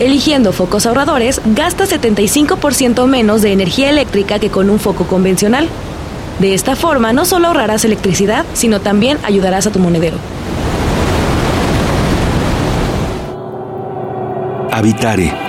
Eligiendo 0.00 0.52
focos 0.52 0.86
ahorradores, 0.86 1.40
gasta 1.56 1.84
75% 1.84 3.06
menos 3.06 3.42
de 3.42 3.52
energía 3.52 3.90
eléctrica 3.90 4.38
que 4.38 4.48
con 4.48 4.70
un 4.70 4.78
foco 4.78 5.06
convencional. 5.06 5.68
De 6.38 6.54
esta 6.54 6.76
forma, 6.76 7.12
no 7.12 7.24
solo 7.24 7.48
ahorrarás 7.48 7.84
electricidad, 7.84 8.44
sino 8.54 8.80
también 8.80 9.18
ayudarás 9.24 9.66
a 9.66 9.72
tu 9.72 9.80
monedero. 9.80 10.18
Habitare 14.70 15.48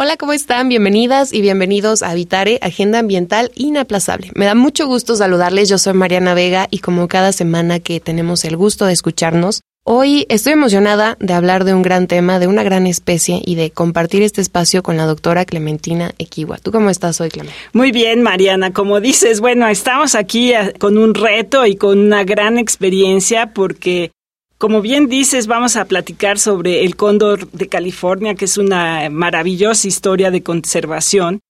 Hola, 0.00 0.16
¿cómo 0.16 0.32
están? 0.32 0.68
Bienvenidas 0.68 1.32
y 1.32 1.40
bienvenidos 1.40 2.04
a 2.04 2.10
Habitare, 2.10 2.60
Agenda 2.62 3.00
Ambiental 3.00 3.50
Inaplazable. 3.56 4.30
Me 4.36 4.44
da 4.44 4.54
mucho 4.54 4.86
gusto 4.86 5.16
saludarles, 5.16 5.68
yo 5.68 5.76
soy 5.76 5.94
Mariana 5.94 6.34
Vega 6.34 6.68
y 6.70 6.78
como 6.78 7.08
cada 7.08 7.32
semana 7.32 7.80
que 7.80 7.98
tenemos 7.98 8.44
el 8.44 8.56
gusto 8.56 8.86
de 8.86 8.92
escucharnos, 8.92 9.62
hoy 9.90 10.26
estoy 10.28 10.52
emocionada 10.52 11.16
de 11.18 11.32
hablar 11.32 11.64
de 11.64 11.72
un 11.72 11.80
gran 11.80 12.08
tema, 12.08 12.38
de 12.38 12.46
una 12.46 12.62
gran 12.62 12.86
especie 12.86 13.40
y 13.42 13.54
de 13.54 13.70
compartir 13.70 14.22
este 14.22 14.42
espacio 14.42 14.82
con 14.82 14.98
la 14.98 15.06
doctora 15.06 15.46
Clementina 15.46 16.12
Equiwa. 16.18 16.58
¿Tú 16.58 16.72
cómo 16.72 16.90
estás 16.90 17.22
hoy, 17.22 17.30
Clementina? 17.30 17.58
Muy 17.72 17.90
bien, 17.90 18.20
Mariana. 18.20 18.74
Como 18.74 19.00
dices, 19.00 19.40
bueno, 19.40 19.66
estamos 19.66 20.14
aquí 20.14 20.52
eh, 20.52 20.74
con 20.78 20.98
un 20.98 21.14
reto 21.14 21.64
y 21.64 21.76
con 21.76 21.98
una 21.98 22.22
gran 22.24 22.58
experiencia 22.58 23.54
porque 23.54 24.10
como 24.58 24.82
bien 24.82 25.08
dices, 25.08 25.46
vamos 25.46 25.76
a 25.76 25.86
platicar 25.86 26.38
sobre 26.38 26.84
el 26.84 26.94
cóndor 26.94 27.50
de 27.52 27.68
California, 27.68 28.34
que 28.34 28.44
es 28.44 28.58
una 28.58 29.08
maravillosa 29.08 29.88
historia 29.88 30.30
de 30.30 30.42
conservación. 30.42 31.40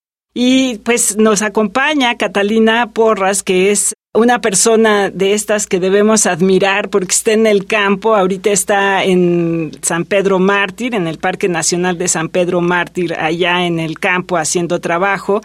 Y 0.41 0.78
pues 0.84 1.17
nos 1.17 1.42
acompaña 1.42 2.17
Catalina 2.17 2.92
Porras, 2.92 3.42
que 3.42 3.72
es 3.72 3.94
una 4.14 4.41
persona 4.41 5.11
de 5.11 5.33
estas 5.33 5.67
que 5.67 5.80
debemos 5.80 6.27
admirar 6.27 6.91
porque 6.91 7.11
está 7.11 7.33
en 7.33 7.48
el 7.48 7.67
campo, 7.67 8.14
ahorita 8.14 8.50
está 8.50 9.03
en 9.03 9.72
San 9.83 10.05
Pedro 10.05 10.39
Mártir, 10.39 10.95
en 10.95 11.08
el 11.08 11.19
Parque 11.19 11.48
Nacional 11.48 11.98
de 11.98 12.06
San 12.06 12.28
Pedro 12.28 12.61
Mártir, 12.61 13.14
allá 13.14 13.67
en 13.67 13.80
el 13.80 13.98
campo 13.98 14.36
haciendo 14.36 14.80
trabajo. 14.80 15.41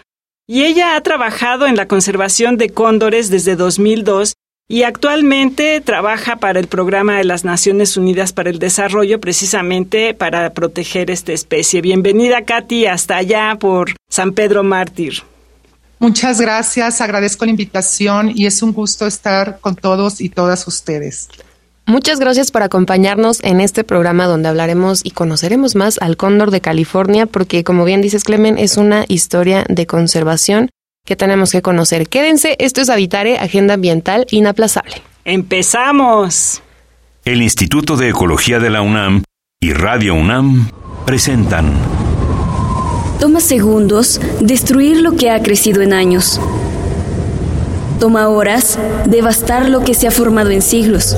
Y 0.48 0.62
ella 0.66 0.96
ha 0.96 1.02
trabajado 1.02 1.66
en 1.66 1.76
la 1.76 1.88
conservación 1.88 2.58
de 2.58 2.70
cóndores 2.70 3.32
desde 3.32 3.56
2002 3.56 4.36
y 4.68 4.84
actualmente 4.84 5.82
trabaja 5.82 6.38
para 6.38 6.60
el 6.60 6.68
programa 6.68 7.18
de 7.18 7.26
las 7.26 7.44
Naciones 7.44 7.98
Unidas 7.98 8.34
para 8.34 8.50
el 8.50 8.60
Desarrollo 8.60 9.20
precisamente 9.20 10.14
para 10.14 10.54
proteger 10.54 11.12
esta 11.12 11.34
especie. 11.34 11.82
Bienvenida 11.82 12.44
Katy 12.44 12.86
hasta 12.86 13.18
allá 13.18 13.58
por 13.60 13.94
San 14.10 14.32
Pedro 14.32 14.64
Mártir. 14.64 15.24
Muchas 16.00 16.42
gracias, 16.42 17.02
agradezco 17.02 17.46
la 17.46 17.52
invitación 17.52 18.32
y 18.34 18.46
es 18.46 18.62
un 18.62 18.74
gusto 18.74 19.06
estar 19.06 19.60
con 19.60 19.76
todos 19.76 20.20
y 20.22 20.30
todas 20.30 20.68
ustedes. 20.68 21.30
Muchas 21.86 22.20
gracias 22.20 22.50
por 22.50 22.64
acompañarnos 22.64 23.44
en 23.44 23.60
este 23.60 23.84
programa 23.84 24.26
donde 24.26 24.48
hablaremos 24.48 25.02
y 25.04 25.12
conoceremos 25.12 25.76
más 25.76 26.02
al 26.02 26.16
cóndor 26.16 26.50
de 26.50 26.62
California 26.62 27.26
porque 27.26 27.64
como 27.64 27.84
bien 27.84 28.02
dices 28.02 28.24
Clemen 28.24 28.58
es 28.58 28.78
una 28.78 29.06
historia 29.08 29.66
de 29.68 29.86
conservación 29.86 30.70
que 31.06 31.18
tenemos 31.18 31.52
que 31.52 31.62
conocer. 31.62 32.08
Quédense, 32.08 32.56
esto 32.60 32.80
es 32.80 32.90
Habitare, 32.90 33.38
Agenda 33.38 33.74
Ambiental 33.74 34.26
Inaplazable. 34.32 35.02
¡Empezamos! 35.26 36.62
El 37.26 37.42
Instituto 37.42 37.98
de 37.98 38.10
Ecología 38.10 38.60
de 38.60 38.70
la 38.70 38.82
UNAM 38.82 39.24
y 39.60 39.74
Radio 39.74 40.16
UNAM 40.16 40.70
presentan. 41.06 41.74
Toma 43.20 43.42
segundos 43.42 44.22
destruir 44.40 45.02
lo 45.02 45.18
que 45.18 45.30
ha 45.30 45.42
crecido 45.42 45.82
en 45.82 45.92
años. 45.92 46.40
Toma 48.00 48.30
horas 48.30 48.80
devastar 49.06 49.70
lo 49.70 49.84
que 49.84 49.96
se 49.96 50.08
ha 50.08 50.12
formado 50.12 50.52
en 50.52 50.62
siglos. 50.62 51.18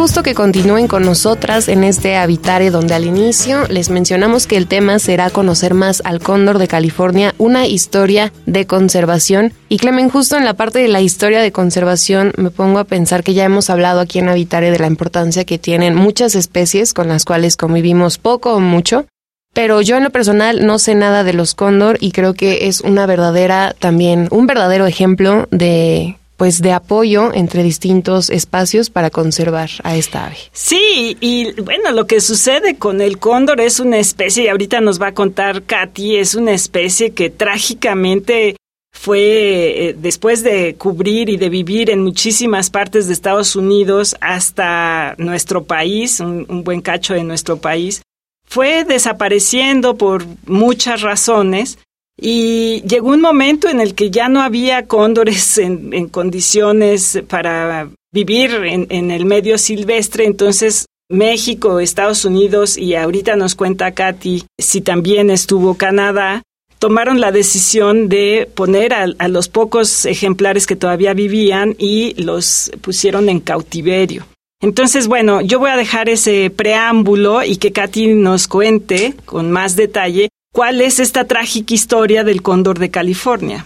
Gusto 0.00 0.22
que 0.22 0.34
continúen 0.34 0.88
con 0.88 1.04
nosotras 1.04 1.68
en 1.68 1.84
este 1.84 2.16
Habitare 2.16 2.70
donde 2.70 2.94
al 2.94 3.04
inicio 3.04 3.66
les 3.68 3.90
mencionamos 3.90 4.46
que 4.46 4.56
el 4.56 4.66
tema 4.66 4.98
será 4.98 5.28
conocer 5.28 5.74
más 5.74 6.00
al 6.06 6.20
cóndor 6.20 6.56
de 6.56 6.68
California, 6.68 7.34
una 7.36 7.66
historia 7.66 8.32
de 8.46 8.66
conservación. 8.66 9.52
Y 9.68 9.76
Clemen, 9.76 10.08
justo 10.08 10.38
en 10.38 10.46
la 10.46 10.54
parte 10.54 10.78
de 10.78 10.88
la 10.88 11.02
historia 11.02 11.42
de 11.42 11.52
conservación 11.52 12.32
me 12.38 12.50
pongo 12.50 12.78
a 12.78 12.84
pensar 12.84 13.22
que 13.22 13.34
ya 13.34 13.44
hemos 13.44 13.68
hablado 13.68 14.00
aquí 14.00 14.20
en 14.20 14.30
Habitare 14.30 14.70
de 14.70 14.78
la 14.78 14.86
importancia 14.86 15.44
que 15.44 15.58
tienen 15.58 15.94
muchas 15.96 16.34
especies 16.34 16.94
con 16.94 17.08
las 17.08 17.26
cuales 17.26 17.58
convivimos 17.58 18.16
poco 18.16 18.54
o 18.54 18.60
mucho. 18.60 19.04
Pero 19.52 19.82
yo 19.82 19.98
en 19.98 20.04
lo 20.04 20.10
personal 20.10 20.64
no 20.64 20.78
sé 20.78 20.94
nada 20.94 21.24
de 21.24 21.34
los 21.34 21.54
cóndor 21.54 21.98
y 22.00 22.12
creo 22.12 22.32
que 22.32 22.68
es 22.68 22.80
una 22.80 23.04
verdadera 23.04 23.76
también, 23.78 24.28
un 24.30 24.46
verdadero 24.46 24.86
ejemplo 24.86 25.46
de 25.50 26.16
pues 26.40 26.62
de 26.62 26.72
apoyo 26.72 27.34
entre 27.34 27.62
distintos 27.62 28.30
espacios 28.30 28.88
para 28.88 29.10
conservar 29.10 29.68
a 29.82 29.94
esta 29.94 30.24
ave. 30.24 30.38
Sí, 30.52 31.14
y 31.20 31.52
bueno, 31.60 31.92
lo 31.92 32.06
que 32.06 32.22
sucede 32.22 32.76
con 32.76 33.02
el 33.02 33.18
cóndor 33.18 33.60
es 33.60 33.78
una 33.78 33.98
especie, 33.98 34.44
y 34.44 34.48
ahorita 34.48 34.80
nos 34.80 34.98
va 34.98 35.08
a 35.08 35.12
contar 35.12 35.64
Katy, 35.64 36.16
es 36.16 36.34
una 36.34 36.52
especie 36.52 37.10
que 37.10 37.28
trágicamente 37.28 38.56
fue 38.90 39.88
eh, 39.90 39.96
después 39.98 40.42
de 40.42 40.76
cubrir 40.76 41.28
y 41.28 41.36
de 41.36 41.50
vivir 41.50 41.90
en 41.90 42.02
muchísimas 42.02 42.70
partes 42.70 43.06
de 43.06 43.12
Estados 43.12 43.54
Unidos 43.54 44.16
hasta 44.22 45.16
nuestro 45.18 45.64
país, 45.64 46.20
un 46.20 46.64
buen 46.64 46.80
cacho 46.80 47.12
de 47.12 47.22
nuestro 47.22 47.58
país, 47.58 48.00
fue 48.46 48.84
desapareciendo 48.84 49.98
por 49.98 50.24
muchas 50.46 51.02
razones 51.02 51.76
y 52.20 52.82
llegó 52.82 53.08
un 53.08 53.22
momento 53.22 53.68
en 53.68 53.80
el 53.80 53.94
que 53.94 54.10
ya 54.10 54.28
no 54.28 54.42
había 54.42 54.86
cóndores 54.86 55.56
en, 55.58 56.08
condiciones 56.08 57.22
para 57.28 57.88
vivir 58.12 58.52
en, 58.64 59.10
el 59.10 59.24
medio 59.24 59.56
silvestre, 59.56 60.26
entonces 60.26 60.86
México, 61.08 61.80
Estados 61.80 62.24
Unidos 62.24 62.76
y 62.76 62.94
ahorita 62.94 63.36
nos 63.36 63.54
cuenta 63.54 63.92
Katy 63.92 64.44
si 64.58 64.80
también 64.80 65.30
estuvo 65.30 65.74
Canadá, 65.74 66.42
tomaron 66.78 67.20
la 67.20 67.32
decisión 67.32 68.08
de 68.08 68.48
poner 68.54 68.94
a, 68.94 69.06
a 69.18 69.28
los 69.28 69.48
pocos 69.48 70.04
ejemplares 70.04 70.66
que 70.66 70.76
todavía 70.76 71.14
vivían 71.14 71.74
y 71.78 72.14
los 72.22 72.70
pusieron 72.80 73.28
en 73.28 73.40
cautiverio. 73.40 74.26
Entonces, 74.62 75.08
bueno, 75.08 75.40
yo 75.40 75.58
voy 75.58 75.70
a 75.70 75.76
dejar 75.76 76.08
ese 76.08 76.50
preámbulo 76.50 77.42
y 77.42 77.56
que 77.56 77.72
Katy 77.72 78.08
nos 78.08 78.46
cuente 78.46 79.14
con 79.24 79.50
más 79.50 79.74
detalle 79.74 80.28
¿Cuál 80.52 80.80
es 80.80 80.98
esta 80.98 81.26
trágica 81.26 81.74
historia 81.74 82.24
del 82.24 82.42
cóndor 82.42 82.78
de 82.78 82.90
California? 82.90 83.64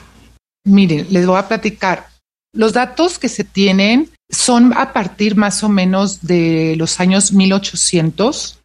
Miren, 0.64 1.06
les 1.10 1.26
voy 1.26 1.38
a 1.38 1.48
platicar. 1.48 2.08
Los 2.52 2.72
datos 2.72 3.18
que 3.18 3.28
se 3.28 3.42
tienen 3.44 4.10
son 4.30 4.72
a 4.76 4.92
partir 4.92 5.36
más 5.36 5.64
o 5.64 5.68
menos 5.68 6.26
de 6.26 6.74
los 6.76 7.00
años 7.00 7.32
1800, 7.32 8.60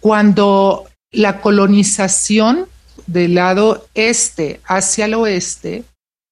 cuando 0.00 0.88
la 1.10 1.40
colonización 1.40 2.66
del 3.06 3.34
lado 3.34 3.86
este 3.94 4.60
hacia 4.64 5.04
el 5.04 5.14
oeste 5.14 5.84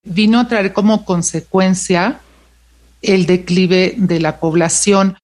vino 0.03 0.41
a 0.41 0.49
traer 0.49 0.73
como 0.73 1.05
consecuencia 1.05 2.21
el 3.03 3.27
declive 3.27 3.95
de 3.97 4.21
la 4.21 4.41
población. 4.41 5.17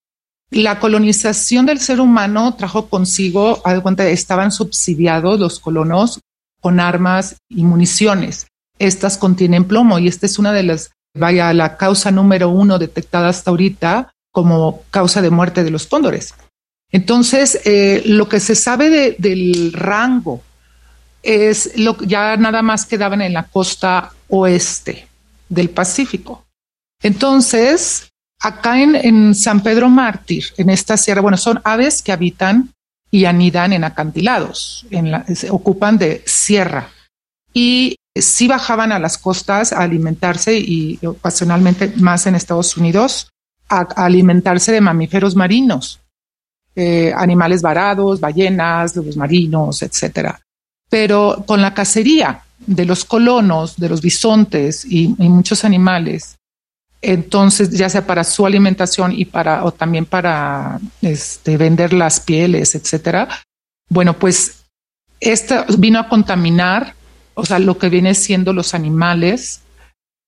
La 0.50 0.78
colonización 0.78 1.66
del 1.66 1.80
ser 1.80 2.00
humano 2.00 2.54
trajo 2.54 2.88
consigo, 2.88 3.62
estaban 3.98 4.52
subsidiados 4.52 5.40
los 5.40 5.58
colonos 5.58 6.20
con 6.60 6.80
armas 6.80 7.36
y 7.48 7.64
municiones. 7.64 8.46
Estas 8.78 9.18
contienen 9.18 9.64
plomo 9.64 9.98
y 9.98 10.08
esta 10.08 10.26
es 10.26 10.38
una 10.38 10.52
de 10.52 10.62
las, 10.62 10.92
vaya, 11.14 11.52
la 11.52 11.76
causa 11.76 12.10
número 12.10 12.48
uno 12.48 12.78
detectada 12.78 13.28
hasta 13.28 13.50
ahorita 13.50 14.12
como 14.30 14.82
causa 14.90 15.22
de 15.22 15.30
muerte 15.30 15.64
de 15.64 15.70
los 15.70 15.86
cóndores. 15.86 16.34
Entonces, 16.92 17.60
eh, 17.64 18.02
lo 18.04 18.28
que 18.28 18.38
se 18.38 18.54
sabe 18.54 19.16
del 19.18 19.72
rango 19.72 20.42
es 21.22 21.76
lo 21.76 21.98
ya 22.02 22.36
nada 22.36 22.62
más 22.62 22.86
quedaban 22.86 23.20
en 23.20 23.32
la 23.32 23.44
costa 23.44 24.12
oeste 24.28 25.08
del 25.48 25.70
Pacífico. 25.70 26.44
Entonces, 27.02 28.12
Acá 28.40 28.80
en, 28.80 29.34
San 29.34 29.62
Pedro 29.62 29.88
Mártir, 29.88 30.44
en 30.56 30.70
esta 30.70 30.96
sierra, 30.96 31.20
bueno, 31.20 31.36
son 31.36 31.60
aves 31.64 32.02
que 32.02 32.12
habitan 32.12 32.70
y 33.10 33.24
anidan 33.24 33.72
en 33.72 33.84
acantilados, 33.84 34.86
se 35.34 35.50
ocupan 35.50 35.98
de 35.98 36.22
sierra. 36.26 36.88
Y 37.52 37.96
sí 38.14 38.46
bajaban 38.46 38.92
a 38.92 38.98
las 38.98 39.18
costas 39.18 39.72
a 39.72 39.80
alimentarse 39.80 40.58
y 40.58 40.98
ocasionalmente 41.04 41.92
más 41.96 42.26
en 42.26 42.34
Estados 42.34 42.76
Unidos, 42.76 43.30
a, 43.68 43.80
alimentarse 43.96 44.72
de 44.72 44.80
mamíferos 44.80 45.34
marinos, 45.34 46.00
eh, 46.74 47.12
animales 47.16 47.62
varados, 47.62 48.20
ballenas, 48.20 48.94
lobos 48.96 49.16
marinos, 49.16 49.82
etcétera. 49.82 50.40
Pero 50.88 51.44
con 51.46 51.62
la 51.62 51.74
cacería 51.74 52.42
de 52.58 52.84
los 52.84 53.04
colonos, 53.04 53.76
de 53.76 53.88
los 53.88 54.00
bisontes 54.00 54.84
y, 54.84 55.08
muchos 55.18 55.64
animales, 55.64 56.36
entonces 57.02 57.70
ya 57.70 57.88
sea 57.88 58.06
para 58.06 58.24
su 58.24 58.46
alimentación 58.46 59.12
y 59.12 59.24
para 59.24 59.64
o 59.64 59.72
también 59.72 60.06
para 60.06 60.80
este, 61.02 61.56
vender 61.56 61.92
las 61.92 62.20
pieles, 62.20 62.74
etcétera. 62.74 63.28
Bueno, 63.88 64.18
pues 64.18 64.64
esta 65.20 65.66
vino 65.78 65.98
a 65.98 66.08
contaminar 66.08 66.94
o 67.36 67.44
sea, 67.44 67.58
lo 67.58 67.78
que 67.78 67.90
viene 67.90 68.14
siendo 68.14 68.52
los 68.52 68.74
animales 68.74 69.60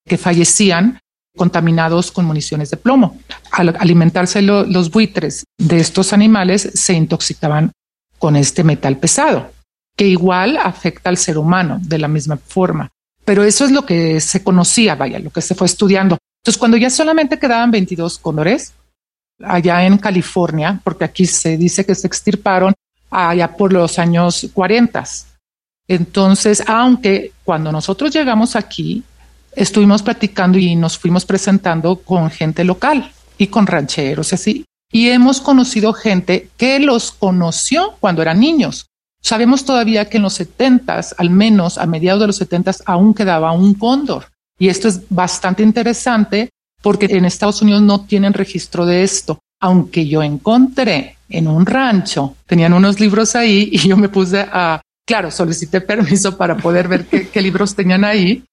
que 0.06 0.18
fallecían 0.18 1.00
contaminados 1.36 2.12
con 2.12 2.26
municiones 2.26 2.70
de 2.70 2.76
plomo. 2.76 3.18
Al 3.50 3.74
alimentarse 3.80 4.42
los 4.42 4.90
buitres 4.90 5.44
de 5.58 5.80
estos 5.80 6.12
animales, 6.12 6.70
se 6.74 6.92
intoxicaban 6.92 7.72
con 8.18 8.36
este 8.36 8.62
metal 8.62 8.98
pesado, 8.98 9.50
que 9.96 10.06
igual 10.06 10.58
afecta 10.58 11.08
al 11.08 11.16
ser 11.16 11.38
humano 11.38 11.78
de 11.80 11.98
la 11.98 12.08
misma 12.08 12.36
forma. 12.36 12.90
Pero 13.24 13.42
eso 13.42 13.64
es 13.64 13.70
lo 13.70 13.86
que 13.86 14.20
se 14.20 14.44
conocía, 14.44 14.94
vaya, 14.94 15.18
lo 15.18 15.30
que 15.30 15.40
se 15.40 15.54
fue 15.54 15.66
estudiando. 15.66 16.18
Entonces, 16.48 16.60
cuando 16.60 16.78
ya 16.78 16.88
solamente 16.88 17.38
quedaban 17.38 17.70
22 17.70 18.18
cóndores, 18.20 18.72
allá 19.44 19.84
en 19.84 19.98
California, 19.98 20.80
porque 20.82 21.04
aquí 21.04 21.26
se 21.26 21.58
dice 21.58 21.84
que 21.84 21.94
se 21.94 22.06
extirparon 22.06 22.72
allá 23.10 23.54
por 23.54 23.70
los 23.70 23.98
años 23.98 24.48
40, 24.54 25.04
entonces, 25.88 26.64
aunque 26.66 27.32
cuando 27.44 27.70
nosotros 27.70 28.14
llegamos 28.14 28.56
aquí, 28.56 29.02
estuvimos 29.54 30.02
platicando 30.02 30.56
y 30.56 30.74
nos 30.74 30.96
fuimos 30.96 31.26
presentando 31.26 31.96
con 31.96 32.30
gente 32.30 32.64
local 32.64 33.12
y 33.36 33.48
con 33.48 33.66
rancheros 33.66 34.32
y 34.32 34.34
así. 34.34 34.64
Y 34.90 35.10
hemos 35.10 35.42
conocido 35.42 35.92
gente 35.92 36.48
que 36.56 36.78
los 36.78 37.12
conoció 37.12 37.92
cuando 38.00 38.22
eran 38.22 38.40
niños. 38.40 38.86
Sabemos 39.20 39.66
todavía 39.66 40.08
que 40.08 40.16
en 40.16 40.22
los 40.22 40.32
setentas, 40.32 41.14
al 41.18 41.28
menos 41.28 41.76
a 41.76 41.84
mediados 41.84 42.22
de 42.22 42.28
los 42.28 42.36
setentas, 42.36 42.82
aún 42.86 43.12
quedaba 43.12 43.52
un 43.52 43.74
cóndor. 43.74 44.28
Y 44.58 44.68
esto 44.68 44.88
es 44.88 45.02
bastante 45.08 45.62
interesante 45.62 46.50
porque 46.82 47.06
en 47.06 47.24
Estados 47.24 47.62
Unidos 47.62 47.82
no 47.82 48.04
tienen 48.04 48.32
registro 48.32 48.86
de 48.86 49.02
esto. 49.02 49.38
Aunque 49.60 50.06
yo 50.06 50.22
encontré 50.22 51.16
en 51.28 51.48
un 51.48 51.66
rancho, 51.66 52.36
tenían 52.46 52.72
unos 52.72 53.00
libros 53.00 53.34
ahí 53.34 53.68
y 53.72 53.78
yo 53.78 53.96
me 53.96 54.08
puse 54.08 54.40
a 54.40 54.80
claro, 55.06 55.30
solicité 55.30 55.80
permiso 55.80 56.36
para 56.36 56.56
poder 56.56 56.86
ver 56.86 57.06
qué, 57.06 57.40
libros 57.40 57.74
tenían 57.74 58.04
ahí 58.04 58.44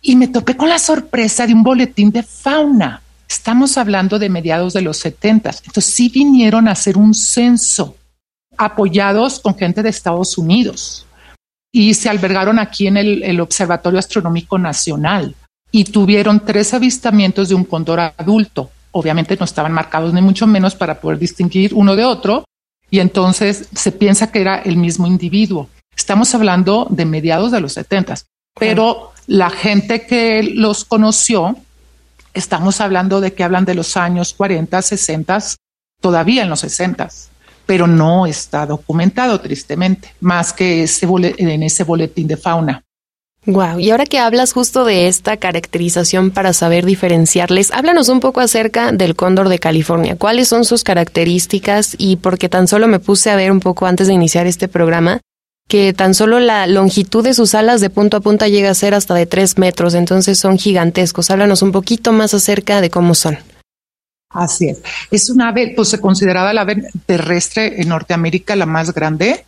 y 0.00 0.16
me 0.16 0.28
topé 0.28 0.56
con 0.56 0.70
la 0.70 0.78
sorpresa 0.78 1.46
de 1.46 1.52
un 1.52 1.62
boletín 1.62 2.10
de 2.10 2.22
fauna. 2.22 3.02
Estamos 3.28 3.76
hablando 3.76 4.18
de 4.18 4.30
mediados 4.30 4.72
de 4.72 4.80
los 4.80 4.96
70. 4.96 5.50
Entonces 5.66 5.84
sí 5.84 6.08
vinieron 6.08 6.66
a 6.66 6.72
hacer 6.72 6.96
un 6.96 7.12
censo 7.12 7.94
apoyados 8.56 9.38
con 9.38 9.54
gente 9.54 9.82
de 9.82 9.90
Estados 9.90 10.38
Unidos 10.38 11.04
y 11.70 11.92
se 11.92 12.08
albergaron 12.08 12.58
aquí 12.58 12.86
en 12.86 12.96
el, 12.96 13.22
el 13.22 13.38
Observatorio 13.40 13.98
Astronómico 13.98 14.58
Nacional 14.58 15.36
y 15.70 15.84
tuvieron 15.84 16.40
tres 16.40 16.74
avistamientos 16.74 17.48
de 17.48 17.54
un 17.54 17.64
cóndor 17.64 18.00
adulto. 18.00 18.70
Obviamente 18.92 19.36
no 19.38 19.44
estaban 19.44 19.72
marcados 19.72 20.12
ni 20.14 20.22
mucho 20.22 20.46
menos 20.46 20.74
para 20.74 21.00
poder 21.00 21.18
distinguir 21.18 21.74
uno 21.74 21.94
de 21.94 22.04
otro 22.04 22.44
y 22.90 23.00
entonces 23.00 23.68
se 23.74 23.92
piensa 23.92 24.32
que 24.32 24.40
era 24.40 24.58
el 24.58 24.76
mismo 24.76 25.06
individuo. 25.06 25.68
Estamos 25.96 26.34
hablando 26.34 26.86
de 26.90 27.04
mediados 27.04 27.52
de 27.52 27.60
los 27.60 27.74
70, 27.74 28.14
pero 28.58 29.12
la 29.26 29.50
gente 29.50 30.06
que 30.06 30.42
los 30.42 30.84
conoció, 30.84 31.56
estamos 32.32 32.80
hablando 32.80 33.20
de 33.20 33.34
que 33.34 33.44
hablan 33.44 33.64
de 33.64 33.74
los 33.74 33.96
años 33.96 34.32
40, 34.32 34.80
60, 34.80 35.38
todavía 36.00 36.42
en 36.42 36.48
los 36.48 36.60
60, 36.60 37.08
pero 37.66 37.86
no 37.86 38.26
está 38.26 38.64
documentado 38.64 39.38
tristemente, 39.40 40.14
más 40.20 40.52
que 40.52 40.84
ese 40.84 41.06
en 41.36 41.62
ese 41.62 41.84
boletín 41.84 42.26
de 42.26 42.36
fauna. 42.36 42.82
Wow, 43.50 43.80
y 43.80 43.90
ahora 43.90 44.04
que 44.04 44.18
hablas 44.18 44.52
justo 44.52 44.84
de 44.84 45.08
esta 45.08 45.38
caracterización 45.38 46.32
para 46.32 46.52
saber 46.52 46.84
diferenciarles, 46.84 47.70
háblanos 47.70 48.10
un 48.10 48.20
poco 48.20 48.40
acerca 48.40 48.92
del 48.92 49.16
cóndor 49.16 49.48
de 49.48 49.58
California. 49.58 50.16
¿Cuáles 50.16 50.48
son 50.48 50.66
sus 50.66 50.84
características? 50.84 51.94
Y 51.96 52.16
porque 52.16 52.50
tan 52.50 52.68
solo 52.68 52.88
me 52.88 52.98
puse 52.98 53.30
a 53.30 53.36
ver 53.36 53.50
un 53.50 53.60
poco 53.60 53.86
antes 53.86 54.06
de 54.06 54.12
iniciar 54.12 54.46
este 54.46 54.68
programa, 54.68 55.22
que 55.66 55.94
tan 55.94 56.12
solo 56.12 56.40
la 56.40 56.66
longitud 56.66 57.24
de 57.24 57.32
sus 57.32 57.54
alas 57.54 57.80
de 57.80 57.88
punta 57.88 58.18
a 58.18 58.20
punta 58.20 58.48
llega 58.48 58.68
a 58.68 58.74
ser 58.74 58.92
hasta 58.92 59.14
de 59.14 59.24
tres 59.24 59.56
metros, 59.56 59.94
entonces 59.94 60.38
son 60.38 60.58
gigantescos. 60.58 61.30
Háblanos 61.30 61.62
un 61.62 61.72
poquito 61.72 62.12
más 62.12 62.34
acerca 62.34 62.82
de 62.82 62.90
cómo 62.90 63.14
son. 63.14 63.38
Así 64.28 64.68
es. 64.68 64.82
Es 65.10 65.30
una 65.30 65.48
ave, 65.48 65.72
pues 65.74 65.88
se 65.88 66.02
consideraba 66.02 66.52
la 66.52 66.60
ave 66.60 66.82
terrestre 67.06 67.80
en 67.80 67.88
Norteamérica 67.88 68.54
la 68.56 68.66
más 68.66 68.92
grande. 68.92 69.46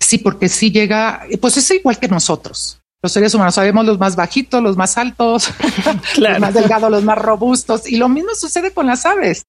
Sí, 0.00 0.18
porque 0.18 0.48
sí 0.48 0.72
llega, 0.72 1.22
pues 1.40 1.56
es 1.56 1.70
igual 1.70 2.00
que 2.00 2.08
nosotros. 2.08 2.80
Los 3.02 3.12
seres 3.12 3.32
humanos 3.34 3.54
sabemos 3.54 3.86
los 3.86 3.98
más 3.98 4.16
bajitos, 4.16 4.62
los 4.62 4.76
más 4.76 4.98
altos, 4.98 5.50
los 6.18 6.38
más 6.40 6.54
delgados, 6.54 6.90
los 6.90 7.04
más 7.04 7.18
robustos. 7.18 7.88
Y 7.88 7.96
lo 7.96 8.08
mismo 8.08 8.34
sucede 8.34 8.72
con 8.72 8.86
las 8.86 9.06
aves. 9.06 9.44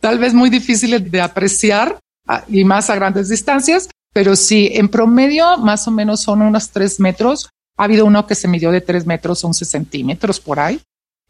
Tal 0.00 0.18
vez 0.18 0.34
muy 0.34 0.50
difíciles 0.50 1.10
de 1.10 1.20
apreciar 1.20 1.98
ah, 2.26 2.44
y 2.48 2.64
más 2.64 2.90
a 2.90 2.94
grandes 2.94 3.28
distancias, 3.28 3.88
pero 4.12 4.36
sí, 4.36 4.70
en 4.72 4.88
promedio 4.88 5.56
más 5.58 5.88
o 5.88 5.90
menos 5.90 6.20
son 6.20 6.42
unos 6.42 6.70
tres 6.70 7.00
metros. 7.00 7.48
Ha 7.76 7.84
habido 7.84 8.04
uno 8.04 8.26
que 8.26 8.34
se 8.34 8.48
midió 8.48 8.70
de 8.70 8.80
tres 8.80 9.06
metros, 9.06 9.42
once 9.44 9.64
centímetros 9.64 10.38
por 10.38 10.60
ahí, 10.60 10.80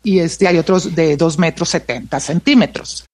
y 0.03 0.19
este, 0.19 0.49
hay 0.49 0.59
otros 0.59 0.95
de 0.95 1.17
dos 1.17 1.39
metros 1.39 1.69
setenta 1.69 2.19
centímetros. 2.19 3.07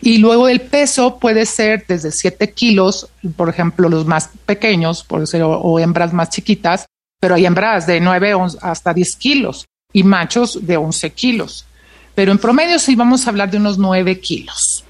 Y 0.00 0.18
luego 0.18 0.48
el 0.48 0.60
peso 0.60 1.18
puede 1.18 1.46
ser 1.46 1.86
desde 1.88 2.12
siete 2.12 2.52
kilos, 2.52 3.08
por 3.34 3.48
ejemplo, 3.48 3.88
los 3.88 4.04
más 4.04 4.30
pequeños, 4.44 5.02
por 5.02 5.26
ser, 5.26 5.42
o, 5.42 5.78
hembras 5.78 6.12
más 6.12 6.28
chiquitas, 6.28 6.86
pero 7.20 7.34
hay 7.34 7.46
hembras 7.46 7.86
de 7.86 8.00
nueve 8.00 8.34
hasta 8.62 8.94
diez 8.94 9.16
kilos 9.16 9.66
y 9.92 10.02
machos 10.02 10.66
de 10.66 10.76
once 10.76 11.10
kilos. 11.10 11.66
Pero 12.14 12.32
en 12.32 12.38
promedio 12.38 12.78
sí 12.78 12.96
vamos 12.96 13.26
a 13.26 13.30
hablar 13.30 13.50
de 13.50 13.58
unos 13.58 13.78
nueve 13.78 14.20
kilos. 14.20 14.84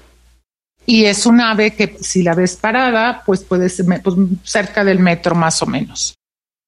Y 0.85 1.03
es 1.03 1.25
un 1.25 1.41
ave 1.41 1.75
que 1.75 1.97
si 1.99 2.23
la 2.23 2.33
ves 2.33 2.55
parada, 2.55 3.21
pues 3.25 3.43
puede 3.43 3.67
ser 3.67 3.85
pues, 4.01 4.15
cerca 4.43 4.85
del 4.85 4.99
metro 4.99 5.35
más 5.35 5.61
o 5.61 5.65
menos. 5.65 6.15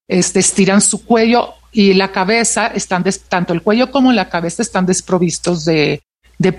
Este, 0.08 0.40
estiran 0.40 0.82
su 0.82 1.06
cuello 1.06 1.54
y 1.72 1.94
la 1.94 2.12
cabeza, 2.12 2.68
están 2.68 3.06
tanto 3.30 3.54
el 3.54 3.62
cuello 3.62 3.92
como 3.92 4.12
la 4.12 4.28
cabeza 4.28 4.62
están 4.62 4.86
desprovistos 4.86 5.66
de, 5.66 6.02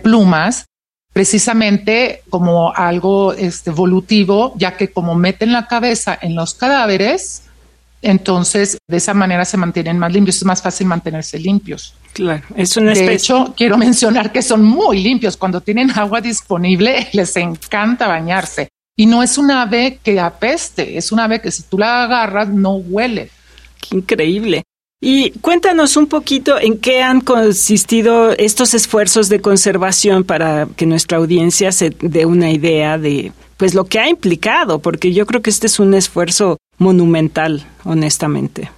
plumas, 0.03 0.67
precisamente 1.13 2.23
como 2.31 2.73
algo 2.73 3.35
este, 3.35 3.71
evolutivo, 3.71 4.55
ya 4.57 4.77
que 4.77 4.93
como 4.93 5.15
meten 5.15 5.53
la 5.53 5.67
cabeza 5.67 6.19
en 6.21 6.35
los 6.35 6.55
cadáveres, 6.55 7.43
entonces 8.03 8.79
de 8.89 8.97
esa 8.97 9.15
manera 9.15 9.45
se 9.45 9.57
mantienen 9.57 9.99
más 9.99 10.13
limpios, 10.13 10.37
es 10.37 10.45
más 10.45 10.63
fácil 10.63 10.87
mantenerse 10.87 11.39
limpios. 11.39 11.95
Claro, 12.13 12.43
es 12.57 12.77
una 12.77 12.93
especie. 12.93 13.11
De 13.11 13.17
hecho, 13.17 13.55
quiero 13.57 13.79
mencionar 13.79 14.33
que 14.33 14.43
son 14.43 14.65
muy 14.65 15.03
limpios. 15.03 15.37
Cuando 15.37 15.61
tienen 15.61 15.91
agua 15.91 16.21
disponible, 16.21 17.09
les 17.13 17.37
encanta 17.37 18.09
bañarse. 18.09 18.69
Y 18.97 19.07
no 19.07 19.23
es 19.23 19.39
un 19.39 19.51
ave 19.51 19.99
que 20.03 20.21
apeste, 20.21 20.99
es 20.99 21.13
un 21.13 21.21
ave 21.21 21.41
que 21.41 21.51
si 21.51 21.63
tú 21.63 21.79
la 21.79 22.05
agarras 22.05 22.49
no 22.49 22.75
huele. 22.75 23.31
Qué 23.81 23.97
increíble. 23.97 24.63
Y 25.03 25.31
cuéntanos 25.41 25.97
un 25.97 26.07
poquito 26.07 26.61
en 26.61 26.77
qué 26.77 27.03
han 27.03 27.23
consistido 27.23 28.33
estos 28.33 28.75
esfuerzos 28.75 29.31
de 29.31 29.41
conservación 29.41 30.25
para 30.25 30.69
que 30.77 30.85
nuestra 30.85 31.17
audiencia 31.17 31.73
se 31.73 31.91
dé 32.01 32.27
una 32.27 32.51
idea 32.51 32.99
de 32.99 33.33
pues 33.57 33.75
lo 33.75 33.85
que 33.85 33.99
ha 33.99 34.11
implicado, 34.11 34.81
porque 34.81 35.15
yo 35.15 35.25
creo 35.25 35.41
que 35.41 35.51
este 35.51 35.67
es 35.67 35.79
un 35.81 35.95
esfuerzo 35.95 36.59
monumental, 36.81 37.65
honestamente. 37.85 38.71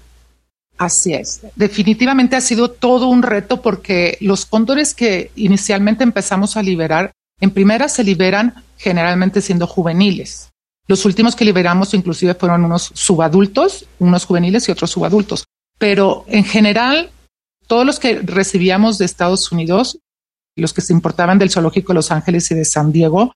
Así 0.76 1.14
es. 1.14 1.42
Definitivamente 1.54 2.34
ha 2.34 2.40
sido 2.40 2.68
todo 2.70 3.06
un 3.06 3.22
reto 3.22 3.62
porque 3.62 4.18
los 4.20 4.44
cóndores 4.44 4.94
que 4.94 5.30
inicialmente 5.36 6.02
empezamos 6.02 6.56
a 6.56 6.62
liberar, 6.62 7.12
en 7.40 7.52
primera 7.52 7.88
se 7.88 8.02
liberan 8.02 8.64
generalmente 8.76 9.40
siendo 9.40 9.68
juveniles. 9.68 10.50
Los 10.88 11.04
últimos 11.04 11.36
que 11.36 11.44
liberamos 11.44 11.94
inclusive 11.94 12.34
fueron 12.34 12.64
unos 12.64 12.90
subadultos, 12.92 13.86
unos 14.00 14.26
juveniles 14.26 14.68
y 14.68 14.72
otros 14.72 14.90
subadultos. 14.90 15.44
Pero 15.78 16.24
en 16.26 16.44
general, 16.44 17.10
todos 17.68 17.86
los 17.86 18.00
que 18.00 18.18
recibíamos 18.18 18.98
de 18.98 19.04
Estados 19.04 19.52
Unidos, 19.52 19.98
los 20.56 20.72
que 20.72 20.80
se 20.80 20.92
importaban 20.92 21.38
del 21.38 21.50
zoológico 21.50 21.92
de 21.92 21.94
Los 21.94 22.10
Ángeles 22.10 22.50
y 22.50 22.56
de 22.56 22.64
San 22.64 22.90
Diego, 22.90 23.32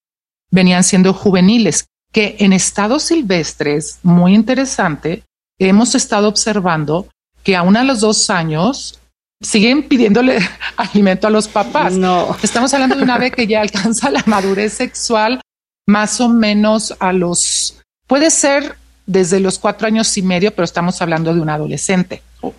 venían 0.51 0.83
siendo 0.83 1.13
juveniles, 1.15 1.87
que 2.17 2.35
en 2.39 2.55
estados 2.55 3.03
silvestres, 3.03 3.99
muy 4.03 4.35
interesante, 4.35 5.23
hemos 5.59 5.95
estado 5.95 6.29
observando 6.29 7.09
que 7.43 7.55
aún 7.55 7.77
a 7.77 7.85
los 7.85 8.01
dos 8.01 8.31
años 8.31 8.99
siguen 9.43 9.87
pidiéndole 9.87 10.39
alimento 10.79 11.27
a 11.27 11.31
los 11.31 11.47
papás. 11.47 11.93
No. 11.93 12.35
Estamos 12.43 12.73
hablando 12.73 12.97
de 12.97 13.03
una 13.03 13.17
ave 13.17 13.33
que 13.33 13.47
ya 13.47 13.61
alcanza 13.61 14.11
la 14.11 14.23
madurez 14.25 14.73
sexual 14.73 15.43
más 15.87 16.19
o 16.23 16.31
menos 16.31 16.95
a 17.01 17.13
los 17.13 17.83
Puede 18.07 18.31
ser 18.31 18.77
desde 19.05 19.39
los 19.39 19.59
cuatro 19.59 19.87
años 19.87 20.17
y 20.17 20.23
medio, 20.23 20.55
pero 20.55 20.65
estamos 20.65 21.03
hablando 21.03 21.35
de 21.35 21.41
un 21.43 21.51
adolescente 21.51 22.23
o, 22.41 22.55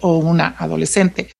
o 0.00 0.16
una 0.16 0.56
adolescente. 0.58 1.30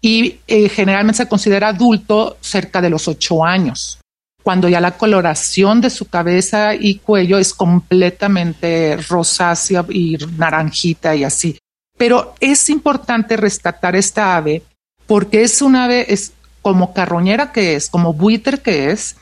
Y 0.00 0.38
eh, 0.46 0.70
generalmente 0.70 1.18
se 1.18 1.28
considera 1.28 1.68
adulto 1.68 2.38
cerca 2.40 2.80
de 2.80 2.88
los 2.88 3.06
ocho 3.06 3.44
años, 3.44 3.98
cuando 4.42 4.68
ya 4.68 4.80
la 4.80 4.96
coloración 4.96 5.80
de 5.80 5.90
su 5.90 6.06
cabeza 6.06 6.74
y 6.74 6.96
cuello 6.96 7.38
es 7.38 7.54
completamente 7.54 8.96
rosácea 9.08 9.84
y 9.88 10.18
naranjita 10.36 11.14
y 11.14 11.24
así. 11.24 11.58
Pero 11.96 12.34
es 12.40 12.68
importante 12.68 13.36
rescatar 13.36 13.94
esta 13.94 14.36
ave 14.36 14.62
porque 15.06 15.42
es 15.42 15.62
un 15.62 15.76
ave, 15.76 16.12
es 16.12 16.32
como 16.60 16.92
carroñera 16.92 17.52
que 17.52 17.74
es, 17.76 17.88
como 17.88 18.12
buitre 18.12 18.58
que 18.58 18.90
es, 18.90 19.16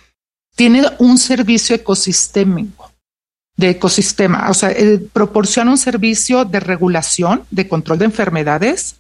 tiene 0.55 0.83
un 0.99 1.19
servicio 1.19 1.77
ecosistémico 1.77 2.91
de 3.57 3.71
ecosistema, 3.71 4.49
o 4.49 4.55
sea, 4.55 4.71
eh, 4.71 4.99
proporciona 5.13 5.71
un 5.71 5.77
servicio 5.77 6.47
de 6.47 6.61
regulación, 6.61 7.45
de 7.51 7.69
control 7.69 7.99
de 7.99 8.07
enfermedades, 8.07 8.97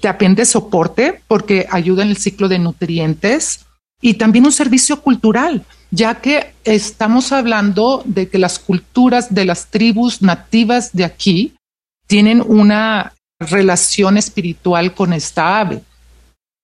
también 0.00 0.36
de 0.36 0.44
soporte 0.44 1.20
porque 1.26 1.66
ayuda 1.70 2.04
en 2.04 2.10
el 2.10 2.16
ciclo 2.16 2.48
de 2.48 2.60
nutrientes 2.60 3.66
y 4.00 4.14
también 4.14 4.46
un 4.46 4.52
servicio 4.52 5.00
cultural, 5.02 5.64
ya 5.90 6.20
que 6.20 6.54
estamos 6.64 7.32
hablando 7.32 8.02
de 8.04 8.28
que 8.28 8.38
las 8.38 8.58
culturas 8.58 9.34
de 9.34 9.44
las 9.44 9.66
tribus 9.66 10.22
nativas 10.22 10.92
de 10.92 11.04
aquí 11.04 11.54
tienen 12.06 12.42
una 12.46 13.14
relación 13.40 14.16
espiritual 14.16 14.94
con 14.94 15.12
esta 15.12 15.60
ave. 15.60 15.82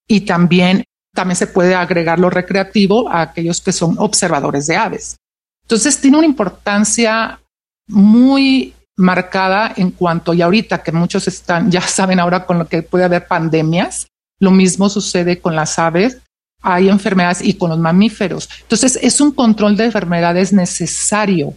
Y 0.09 0.23
también, 0.23 0.85
también 1.14 1.37
se 1.37 1.47
puede 1.47 1.75
agregar 1.75 2.19
lo 2.19 2.31
recreativo 2.31 3.09
a 3.09 3.23
aquellos 3.23 3.61
que 3.61 3.73
son 3.73 3.97
observadores 3.99 4.67
de 4.67 4.76
aves. 4.76 5.17
Entonces 5.62 6.00
tiene 6.00 6.19
una 6.19 6.26
importancia 6.26 7.41
muy 7.88 8.75
marcada 8.97 9.73
en 9.76 9.91
cuanto, 9.91 10.35
y 10.35 10.43
ahorita 10.43 10.83
que 10.83 10.93
muchos 10.93 11.26
están, 11.26 11.71
ya 11.71 11.81
saben 11.88 12.21
ahora 12.21 12.47
con 12.47 12.59
lo 12.59 12.69
que 12.69 12.83
puede 12.83 13.05
haber 13.05 13.26
pandemias, 13.26 14.07
lo 14.41 14.50
mismo 14.50 14.88
sucede 14.88 15.41
con 15.41 15.57
las 15.57 15.79
aves, 15.79 16.19
hay 16.64 16.88
enfermedades 16.88 17.42
y 17.42 17.54
con 17.54 17.71
los 17.71 17.78
mamíferos. 17.78 18.49
Entonces 18.62 18.99
es 19.00 19.21
un 19.21 19.30
control 19.33 19.76
de 19.76 19.85
enfermedades 19.85 20.52
necesario 20.52 21.54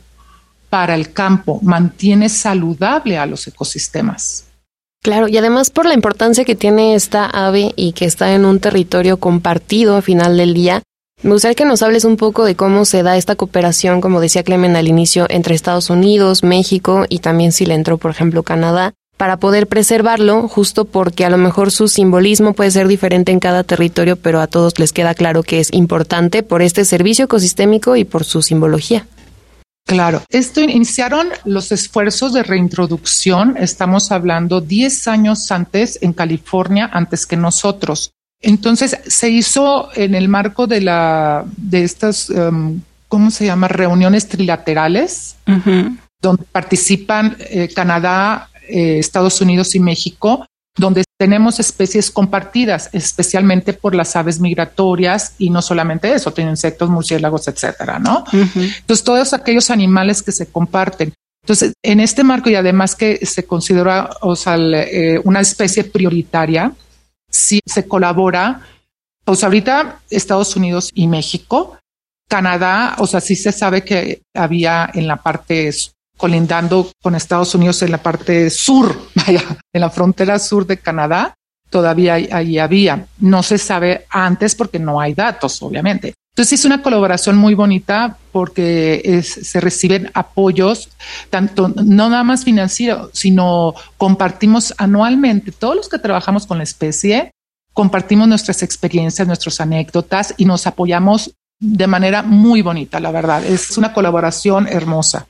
para 0.69 0.95
el 0.95 1.13
campo, 1.13 1.59
mantiene 1.63 2.27
saludable 2.29 3.17
a 3.17 3.25
los 3.25 3.47
ecosistemas. 3.47 4.43
Claro, 5.01 5.29
y 5.29 5.37
además 5.37 5.69
por 5.69 5.85
la 5.85 5.93
importancia 5.93 6.43
que 6.43 6.55
tiene 6.55 6.93
esta 6.93 7.25
ave 7.25 7.71
y 7.77 7.93
que 7.93 8.05
está 8.05 8.33
en 8.33 8.43
un 8.43 8.59
territorio 8.59 9.17
compartido 9.17 9.95
a 9.95 10.01
final 10.01 10.35
del 10.35 10.53
día, 10.53 10.83
me 11.23 11.31
gustaría 11.31 11.55
que 11.55 11.65
nos 11.65 11.81
hables 11.81 12.03
un 12.03 12.17
poco 12.17 12.43
de 12.43 12.55
cómo 12.55 12.83
se 12.83 13.01
da 13.01 13.17
esta 13.17 13.35
cooperación, 13.35 14.01
como 14.01 14.19
decía 14.19 14.43
Clemen 14.43 14.75
al 14.75 14.87
inicio, 14.87 15.25
entre 15.29 15.55
Estados 15.55 15.89
Unidos, 15.89 16.43
México 16.43 17.05
y 17.07 17.19
también 17.19 17.53
si 17.53 17.65
le 17.65 17.73
entró, 17.73 17.97
por 17.97 18.11
ejemplo, 18.11 18.43
Canadá, 18.43 18.93
para 19.17 19.38
poder 19.38 19.67
preservarlo, 19.67 20.47
justo 20.47 20.86
porque 20.86 21.25
a 21.25 21.29
lo 21.29 21.38
mejor 21.38 21.71
su 21.71 21.88
simbolismo 21.88 22.53
puede 22.53 22.71
ser 22.71 22.88
diferente 22.88 23.31
en 23.31 23.39
cada 23.39 23.63
territorio, 23.63 24.15
pero 24.15 24.39
a 24.39 24.47
todos 24.47 24.77
les 24.79 24.93
queda 24.93 25.15
claro 25.15 25.43
que 25.43 25.59
es 25.59 25.74
importante 25.74 26.43
por 26.43 26.62
este 26.62 26.86
servicio 26.86 27.25
ecosistémico 27.25 27.95
y 27.95 28.05
por 28.05 28.24
su 28.24 28.41
simbología. 28.41 29.07
Claro, 29.86 30.21
esto 30.29 30.62
iniciaron 30.62 31.29
los 31.45 31.71
esfuerzos 31.71 32.33
de 32.33 32.43
reintroducción, 32.43 33.55
estamos 33.57 34.12
hablando 34.12 34.59
10 34.62 35.07
años 35.07 35.50
antes 35.51 35.97
en 36.01 36.13
California, 36.13 36.89
antes 36.91 37.25
que 37.25 37.38
nosotros. 37.38 38.12
Entonces 38.41 39.00
se 39.07 39.29
hizo 39.29 39.89
en 39.95 40.13
el 40.13 40.27
marco 40.27 40.67
de 40.67 40.81
la 40.81 41.45
de 41.55 41.83
estas 41.83 42.29
um, 42.29 42.81
¿cómo 43.07 43.31
se 43.31 43.45
llama? 43.45 43.67
reuniones 43.67 44.27
trilaterales 44.27 45.36
donde 46.21 46.43
participan 46.51 47.38
eh, 47.39 47.69
Canadá, 47.74 48.50
eh, 48.69 49.00
Estados 49.00 49.41
Unidos 49.41 49.75
y 49.75 49.79
México, 49.79 50.45
donde 50.77 51.03
tenemos 51.17 51.59
especies 51.59 52.12
compartidas, 52.12 52.89
especialmente 52.93 53.74
por 53.74 53.95
las 53.95 54.15
aves 54.15 54.39
migratorias 54.39 55.33
y 55.39 55.50
no 55.50 55.62
solamente 55.62 56.13
eso, 56.13 56.31
tienen 56.31 56.53
insectos, 56.53 56.89
murciélagos, 56.89 57.47
etcétera, 57.47 57.97
¿no? 57.97 58.24
Entonces, 58.31 59.03
todos 59.03 59.33
aquellos 59.33 59.71
animales 59.71 60.21
que 60.21 60.31
se 60.31 60.45
comparten. 60.47 61.13
Entonces, 61.43 61.74
en 61.81 62.00
este 62.00 62.24
marco 62.24 62.50
y 62.50 62.55
además 62.55 62.93
que 62.93 63.25
se 63.25 63.45
considera, 63.45 64.09
o 64.21 64.36
sea, 64.36 64.57
eh, 64.57 65.19
una 65.24 65.39
especie 65.39 65.83
prioritaria, 65.83 66.74
si 67.29 67.62
se 67.65 67.88
colabora, 67.88 68.62
pues 69.24 69.43
ahorita 69.43 70.01
Estados 70.09 70.55
Unidos 70.55 70.91
y 70.93 71.07
México, 71.07 71.77
Canadá, 72.27 72.95
o 73.00 73.07
sea, 73.07 73.21
sí 73.21 73.36
se 73.36 73.51
sabe 73.51 73.83
que 73.83 74.21
había 74.33 74.89
en 74.93 75.07
la 75.07 75.17
parte 75.17 75.69
colindando 76.17 76.91
con 77.01 77.15
Estados 77.15 77.55
Unidos 77.55 77.81
en 77.83 77.91
la 77.91 78.01
parte 78.03 78.50
sur, 78.50 79.00
vaya, 79.15 79.43
en 79.71 79.81
la 79.81 79.89
frontera 79.89 80.39
sur 80.39 80.65
de 80.65 80.77
Canadá, 80.77 81.36
todavía 81.69 82.15
ahí 82.15 82.59
había. 82.59 83.05
No 83.19 83.43
se 83.43 83.57
sabe 83.57 84.05
antes 84.09 84.55
porque 84.55 84.79
no 84.79 85.00
hay 85.00 85.13
datos, 85.13 85.62
obviamente. 85.62 86.13
Entonces 86.38 86.59
es 86.59 86.65
una 86.65 86.83
colaboración 86.83 87.36
muy 87.36 87.55
bonita 87.55 88.15
porque 88.31 89.24
se 89.24 89.59
reciben 89.59 90.12
apoyos, 90.13 90.89
tanto 91.31 91.67
no 91.69 92.09
nada 92.09 92.24
más 92.24 92.43
financieros, 92.43 93.09
sino 93.13 93.74
compartimos 93.97 94.71
anualmente, 94.77 95.51
todos 95.51 95.75
los 95.75 95.89
que 95.89 95.97
trabajamos 95.97 96.45
con 96.45 96.59
la 96.59 96.63
especie, 96.63 97.31
compartimos 97.74 98.27
nuestras 98.27 98.62
experiencias, 98.62 99.27
nuestras 99.27 99.59
anécdotas 99.62 100.36
y 100.38 100.45
nos 100.45 100.67
apoyamos 100.67 101.33
de 101.59 101.88
manera 101.88 102.21
muy 102.21 102.62
bonita, 102.62 103.00
la 103.00 103.12
verdad. 103.12 103.43
Es 103.43 103.75
una 103.75 103.91
colaboración 103.91 104.67
hermosa. 104.67 105.25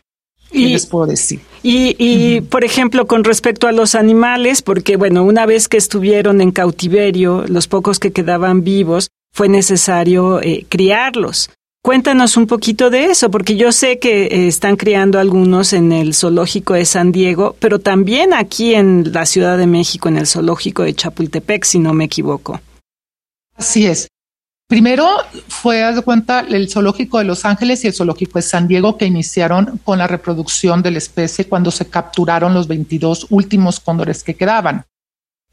Y, 0.52 0.70
les 0.70 0.86
puedo 0.86 1.06
decir. 1.06 1.42
Y, 1.64 2.42
por 2.42 2.64
ejemplo, 2.64 3.08
con 3.08 3.24
respecto 3.24 3.68
a 3.68 3.72
los 3.72 3.96
animales, 3.96 4.62
porque 4.62 4.96
bueno, 4.96 5.24
una 5.24 5.46
vez 5.46 5.68
que 5.68 5.78
estuvieron 5.78 6.40
en 6.42 6.52
cautiverio, 6.52 7.46
los 7.48 7.68
pocos 7.68 8.00
que 8.00 8.12
quedaban 8.12 8.64
vivos, 8.64 9.10
fue 9.34 9.50
necesario 9.50 10.42
eh, 10.42 10.66
criarlos. 10.70 11.50
Cuéntanos 11.84 12.36
un 12.36 12.48
poquito 12.48 12.90
de 12.90 13.06
eso, 13.06 13.32
porque 13.32 13.56
yo 13.56 13.72
sé 13.72 14.00
que 14.00 14.26
eh, 14.26 14.48
están 14.48 14.76
criando 14.76 15.20
algunos 15.20 15.74
en 15.74 15.92
el 15.92 16.14
zoológico 16.14 16.74
de 16.74 16.86
San 16.86 17.12
Diego, 17.12 17.56
pero 17.60 17.80
también 17.80 18.34
aquí 18.34 18.76
en 18.76 19.14
la 19.14 19.26
Ciudad 19.26 19.58
de 19.58 19.68
México, 19.68 20.10
en 20.10 20.18
el 20.18 20.28
zoológico 20.28 20.84
de 20.84 20.94
Chapultepec, 20.94 21.64
si 21.64 21.80
no 21.80 21.94
me 21.94 22.06
equivoco. 22.06 22.60
Así 23.56 23.86
es. 23.86 24.08
Primero 24.68 25.08
fue, 25.48 25.82
haz 25.82 25.96
de 25.96 26.02
cuenta, 26.02 26.42
el 26.42 26.70
zoológico 26.70 27.20
de 27.20 27.24
Los 27.24 27.46
Ángeles 27.46 27.84
y 27.84 27.88
el 27.88 27.94
zoológico 27.94 28.38
de 28.38 28.44
San 28.44 28.68
Diego 28.68 28.98
que 28.98 29.06
iniciaron 29.06 29.80
con 29.86 29.98
la 29.98 30.08
reproducción 30.08 30.82
de 30.82 30.92
la 30.92 30.98
especie 30.98 31.48
cuando 31.48 31.72
se 31.72 31.90
capturaron 31.90 32.54
los 32.54 32.68
22 32.68 33.28
últimos 33.30 33.80
cóndores 33.80 34.26
que 34.26 34.36
quedaban 34.36 34.84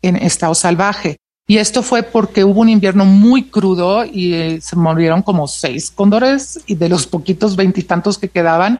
en 0.03 0.17
estado 0.17 0.57
salvaje. 0.57 1.19
Y 1.47 1.59
esto 1.59 1.85
fue 1.85 2.03
porque 2.03 2.43
hubo 2.43 2.61
un 2.61 2.69
invierno 2.69 3.05
muy 3.05 3.45
crudo 3.45 4.05
y 4.05 4.35
eh, 4.35 4.61
se 4.61 4.75
murieron 4.75 5.23
como 5.23 5.47
seis 5.47 5.93
cóndores 5.93 6.59
y 6.67 6.75
de 6.75 6.89
los 6.89 7.07
poquitos 7.07 7.55
veintitantos 7.55 8.19
que 8.19 8.29
quedaban. 8.29 8.79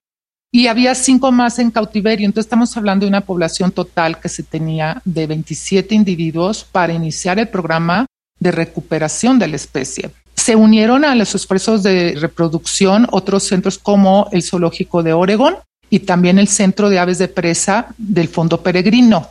Y 0.51 0.67
había 0.67 0.97
cinco 0.97 1.31
más 1.31 1.61
en 1.61 1.71
cautiverio. 1.71 2.27
Entonces 2.27 2.47
estamos 2.47 2.77
hablando 2.77 3.05
de 3.05 3.11
una 3.11 3.21
población 3.21 3.71
total 3.71 4.19
que 4.19 4.29
se 4.29 4.43
tenía 4.43 5.01
de 5.05 5.29
27 5.29 5.95
individuos 5.95 6.65
para 6.65 6.93
iniciar 6.93 7.39
el 7.39 7.49
programa 7.49 8.07
de 8.41 8.51
recuperación 8.51 9.39
de 9.39 9.49
la 9.49 9.57
especie. 9.57 10.11
Se 10.45 10.57
unieron 10.57 11.07
a 11.07 11.15
los 11.15 11.35
esfuerzos 11.35 11.83
de 11.83 12.19
reproducción 12.21 13.09
otros 13.13 13.45
centros 13.45 13.79
como 13.79 14.29
el 14.31 14.43
Zoológico 14.43 15.03
de 15.03 15.15
Oregon 15.15 15.57
y 15.89 16.01
también 16.01 16.39
el 16.39 16.49
Centro 16.49 16.91
de 16.91 16.99
Aves 16.99 17.17
de 17.17 17.29
Presa 17.29 17.87
del 17.97 18.29
Fondo 18.29 18.63
Peregrino. 18.63 19.31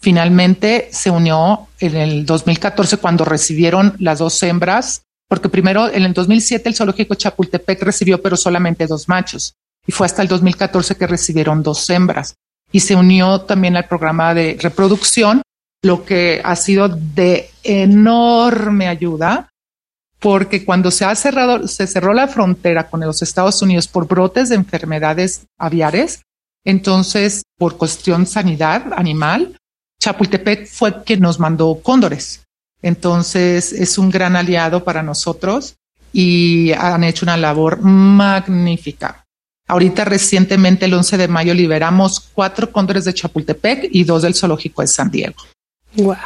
Finalmente 0.00 0.88
se 0.90 1.10
unió 1.10 1.68
en 1.80 1.96
el 1.96 2.24
2014 2.24 2.96
cuando 2.96 3.26
recibieron 3.26 3.94
las 3.98 4.20
dos 4.20 4.42
hembras, 4.42 5.02
porque 5.28 5.50
primero 5.50 5.92
en 5.92 6.04
el 6.04 6.14
2007 6.14 6.66
el 6.70 6.74
zoológico 6.74 7.14
Chapultepec 7.14 7.82
recibió 7.82 8.22
pero 8.22 8.34
solamente 8.34 8.86
dos 8.86 9.06
machos 9.06 9.52
y 9.86 9.92
fue 9.92 10.06
hasta 10.06 10.22
el 10.22 10.28
2014 10.28 10.96
que 10.96 11.06
recibieron 11.06 11.62
dos 11.62 11.90
hembras 11.90 12.36
y 12.72 12.80
se 12.80 12.96
unió 12.96 13.42
también 13.42 13.76
al 13.76 13.86
programa 13.86 14.32
de 14.32 14.56
reproducción, 14.58 15.42
lo 15.82 16.06
que 16.06 16.40
ha 16.42 16.56
sido 16.56 16.88
de 16.88 17.50
enorme 17.62 18.88
ayuda 18.88 19.50
porque 20.24 20.64
cuando 20.64 20.90
se 20.90 21.04
ha 21.04 21.14
cerrado, 21.16 21.68
se 21.68 21.86
cerró 21.86 22.14
la 22.14 22.28
frontera 22.28 22.88
con 22.88 23.00
los 23.00 23.20
Estados 23.20 23.60
Unidos 23.60 23.88
por 23.88 24.08
brotes 24.08 24.48
de 24.48 24.54
enfermedades 24.54 25.42
aviares, 25.58 26.22
entonces 26.64 27.42
por 27.58 27.76
cuestión 27.76 28.26
sanidad 28.26 28.94
animal, 28.96 29.54
Chapultepec 30.00 30.66
fue 30.66 31.04
quien 31.04 31.20
nos 31.20 31.38
mandó 31.38 31.78
cóndores. 31.82 32.42
Entonces 32.80 33.74
es 33.74 33.98
un 33.98 34.08
gran 34.08 34.34
aliado 34.34 34.82
para 34.82 35.02
nosotros 35.02 35.74
y 36.10 36.72
han 36.72 37.04
hecho 37.04 37.26
una 37.26 37.36
labor 37.36 37.82
magnífica. 37.82 39.26
Ahorita 39.68 40.06
recientemente, 40.06 40.86
el 40.86 40.94
11 40.94 41.18
de 41.18 41.28
mayo, 41.28 41.52
liberamos 41.52 42.30
cuatro 42.32 42.72
cóndores 42.72 43.04
de 43.04 43.12
Chapultepec 43.12 43.90
y 43.92 44.04
dos 44.04 44.22
del 44.22 44.34
zoológico 44.34 44.80
de 44.80 44.88
San 44.88 45.10
Diego. 45.10 45.36
Wow. 45.96 46.16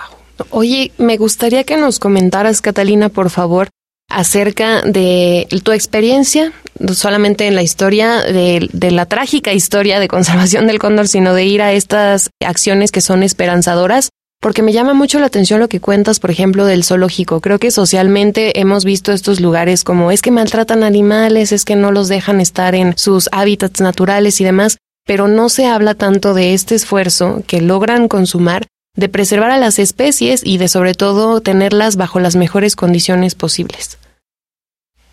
Oye, 0.50 0.92
me 0.98 1.16
gustaría 1.16 1.64
que 1.64 1.76
nos 1.76 1.98
comentaras, 1.98 2.60
Catalina, 2.60 3.08
por 3.08 3.30
favor, 3.30 3.70
acerca 4.08 4.82
de 4.82 5.46
tu 5.62 5.72
experiencia 5.72 6.52
solamente 6.92 7.46
en 7.46 7.54
la 7.54 7.62
historia 7.62 8.20
de, 8.20 8.68
de, 8.72 8.90
la 8.90 9.06
trágica 9.06 9.52
historia 9.52 10.00
de 10.00 10.08
conservación 10.08 10.66
del 10.66 10.78
cóndor, 10.78 11.08
sino 11.08 11.34
de 11.34 11.44
ir 11.44 11.62
a 11.62 11.72
estas 11.72 12.30
acciones 12.44 12.92
que 12.92 13.00
son 13.00 13.22
esperanzadoras. 13.22 14.10
Porque 14.40 14.62
me 14.62 14.72
llama 14.72 14.94
mucho 14.94 15.18
la 15.18 15.26
atención 15.26 15.58
lo 15.58 15.68
que 15.68 15.80
cuentas, 15.80 16.20
por 16.20 16.30
ejemplo, 16.30 16.64
del 16.64 16.84
zoológico. 16.84 17.40
Creo 17.40 17.58
que 17.58 17.72
socialmente 17.72 18.60
hemos 18.60 18.84
visto 18.84 19.10
estos 19.10 19.40
lugares 19.40 19.82
como 19.82 20.12
es 20.12 20.22
que 20.22 20.30
maltratan 20.30 20.84
animales, 20.84 21.50
es 21.50 21.64
que 21.64 21.74
no 21.74 21.90
los 21.90 22.06
dejan 22.06 22.40
estar 22.40 22.76
en 22.76 22.96
sus 22.96 23.28
hábitats 23.32 23.80
naturales 23.80 24.40
y 24.40 24.44
demás, 24.44 24.78
pero 25.04 25.26
no 25.26 25.48
se 25.48 25.66
habla 25.66 25.96
tanto 25.96 26.34
de 26.34 26.54
este 26.54 26.76
esfuerzo 26.76 27.42
que 27.48 27.60
logran 27.60 28.06
consumar 28.06 28.66
de 28.98 29.08
preservar 29.08 29.52
a 29.52 29.58
las 29.58 29.78
especies 29.78 30.40
y 30.44 30.58
de 30.58 30.66
sobre 30.66 30.92
todo 30.92 31.40
tenerlas 31.40 31.94
bajo 31.94 32.18
las 32.18 32.34
mejores 32.34 32.74
condiciones 32.74 33.36
posibles. 33.36 33.96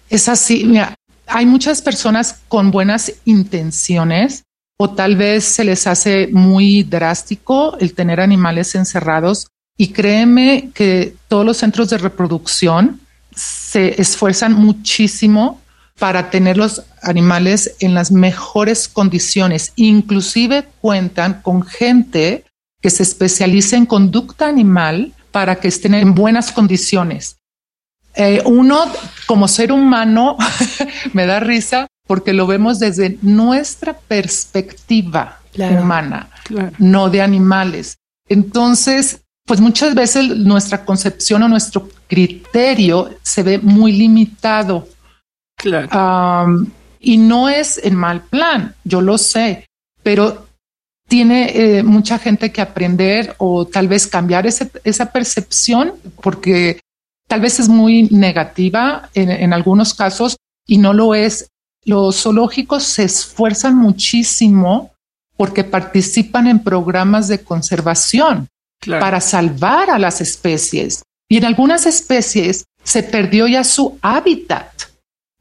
Es 0.09 0.27
así, 0.27 0.65
mira, 0.65 0.95
hay 1.27 1.45
muchas 1.45 1.83
personas 1.83 2.39
con 2.47 2.71
buenas 2.71 3.13
intenciones 3.25 4.43
o 4.79 4.89
tal 4.89 5.15
vez 5.15 5.45
se 5.45 5.63
les 5.63 5.85
hace 5.85 6.29
muy 6.31 6.81
drástico 6.81 7.77
el 7.79 7.93
tener 7.93 8.21
animales 8.21 8.73
encerrados 8.73 9.49
y 9.77 9.89
créeme 9.89 10.71
que 10.73 11.15
todos 11.27 11.45
los 11.45 11.57
centros 11.57 11.91
de 11.91 11.99
reproducción 11.99 13.01
se 13.35 14.01
esfuerzan 14.01 14.53
muchísimo 14.53 15.61
para 15.99 16.31
tener 16.31 16.57
los 16.57 16.81
animales 17.03 17.75
en 17.79 17.93
las 17.93 18.11
mejores 18.11 18.87
condiciones. 18.87 19.73
Inclusive 19.75 20.67
cuentan 20.81 21.43
con 21.43 21.61
gente 21.61 22.44
que 22.85 22.91
se 22.91 23.01
especializa 23.01 23.77
en 23.77 23.87
conducta 23.87 24.47
animal 24.47 25.11
para 25.31 25.55
que 25.55 25.69
estén 25.69 25.95
en 25.95 26.13
buenas 26.13 26.51
condiciones. 26.51 27.39
Eh, 28.13 28.43
uno, 28.45 28.85
como 29.25 29.47
ser 29.47 29.71
humano, 29.71 30.37
me 31.13 31.25
da 31.25 31.39
risa 31.39 31.87
porque 32.05 32.31
lo 32.31 32.45
vemos 32.45 32.77
desde 32.77 33.17
nuestra 33.23 33.97
perspectiva 33.97 35.39
humana, 35.57 36.29
no 36.77 37.09
de 37.09 37.23
animales. 37.23 37.97
Entonces, 38.29 39.23
pues 39.47 39.59
muchas 39.61 39.95
veces 39.95 40.37
nuestra 40.37 40.85
concepción 40.85 41.41
o 41.41 41.47
nuestro 41.47 41.89
criterio 42.07 43.15
se 43.23 43.41
ve 43.41 43.57
muy 43.57 43.93
limitado. 43.93 44.87
y 46.99 47.17
no 47.17 47.49
es 47.49 47.79
en 47.83 47.95
mal 47.95 48.21
plan, 48.21 48.75
yo 48.83 49.01
lo 49.01 49.17
sé, 49.17 49.65
pero 50.03 50.44
tiene 51.07 51.51
eh, 51.77 51.83
mucha 51.83 52.17
gente 52.17 52.51
que 52.51 52.61
aprender 52.61 53.35
o 53.37 53.65
tal 53.65 53.87
vez 53.87 54.07
cambiar 54.07 54.47
esa 54.47 55.11
percepción 55.11 55.93
porque 56.21 56.79
tal 57.27 57.41
vez 57.41 57.59
es 57.59 57.69
muy 57.69 58.03
negativa 58.03 59.09
en, 59.13 59.53
algunos 59.53 59.93
casos 59.93 60.37
y 60.65 60.77
no 60.77 60.93
lo 60.93 61.13
es. 61.13 61.49
Los 61.83 62.23
zoológicos 62.23 62.83
se 62.83 63.03
esfuerzan 63.03 63.75
muchísimo 63.75 64.93
porque 65.37 65.63
participan 65.63 66.47
en 66.47 66.63
programas 66.63 67.27
de 67.27 67.43
conservación 67.43 68.47
para 68.99 69.21
salvar 69.21 69.89
a 69.89 69.99
las 69.99 70.21
especies. 70.21 71.03
Y 71.29 71.37
en 71.37 71.45
algunas 71.45 71.85
especies 71.85 72.65
se 72.83 73.03
perdió 73.03 73.47
ya 73.47 73.63
su 73.63 73.97
hábitat. 74.01 74.69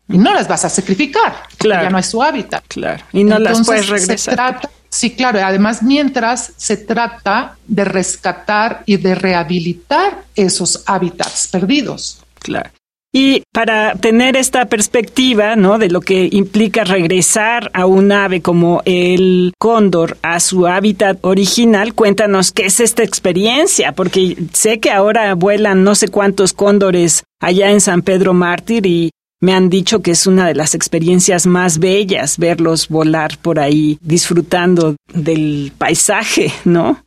Y 0.09 0.19
no 0.19 0.35
las 0.35 0.49
vas 0.49 0.65
a 0.67 0.69
sacrificar, 0.69 1.35
claro. 1.57 1.85
ya 1.85 1.91
no 1.91 1.99
es 1.99 2.07
su 2.07 2.23
hábitat. 2.23 2.63
Claro. 2.69 3.05
Y 3.13 3.25
no 3.25 3.39
las 3.39 3.65
puedes 3.65 3.89
regresar. 3.89 4.61
Sí, 4.95 5.11
claro. 5.11 5.41
Además, 5.45 5.83
mientras 5.83 6.53
se 6.57 6.77
trata 6.77 7.57
de 7.67 7.85
rescatar 7.85 8.85
y 8.87 8.97
de 8.97 9.17
rehabilitar 9.17 10.23
esos 10.37 10.85
hábitats 10.87 11.49
perdidos. 11.49 12.23
Claro. 12.39 12.71
Y 13.13 13.43
para 13.53 13.95
tener 13.97 14.37
esta 14.37 14.67
perspectiva, 14.67 15.57
¿no? 15.57 15.79
De 15.79 15.89
lo 15.89 16.01
que 16.01 16.29
implica 16.31 16.85
regresar 16.85 17.73
a 17.75 17.87
un 17.87 18.13
ave 18.13 18.41
como 18.41 18.83
el 18.85 19.53
cóndor 19.59 20.17
a 20.23 20.39
su 20.39 20.69
hábitat 20.69 21.19
original, 21.23 21.95
cuéntanos 21.95 22.53
qué 22.53 22.67
es 22.67 22.79
esta 22.79 23.03
experiencia, 23.03 23.93
porque 23.93 24.37
sé 24.53 24.79
que 24.79 24.93
ahora 24.93 25.35
vuelan 25.35 25.83
no 25.83 25.97
sé 25.97 26.07
cuántos 26.07 26.53
cóndores 26.53 27.25
allá 27.41 27.71
en 27.73 27.81
San 27.81 28.03
Pedro 28.03 28.33
Mártir 28.33 28.87
y 28.87 29.11
me 29.45 29.53
han 29.53 29.69
dicho 29.69 30.01
que 30.01 30.13
es 30.13 30.27
una 30.27 30.47
de 30.47 30.55
las 30.55 30.75
experiencias 30.75 31.47
más 31.47 31.79
bellas 31.79 32.39
verlos 32.39 32.89
volar 32.89 33.37
por 33.37 33.61
ahí 33.61 33.99
disfrutando 34.01 34.97
del 35.13 35.71
paisaje, 35.77 36.51
¿no? 36.65 37.05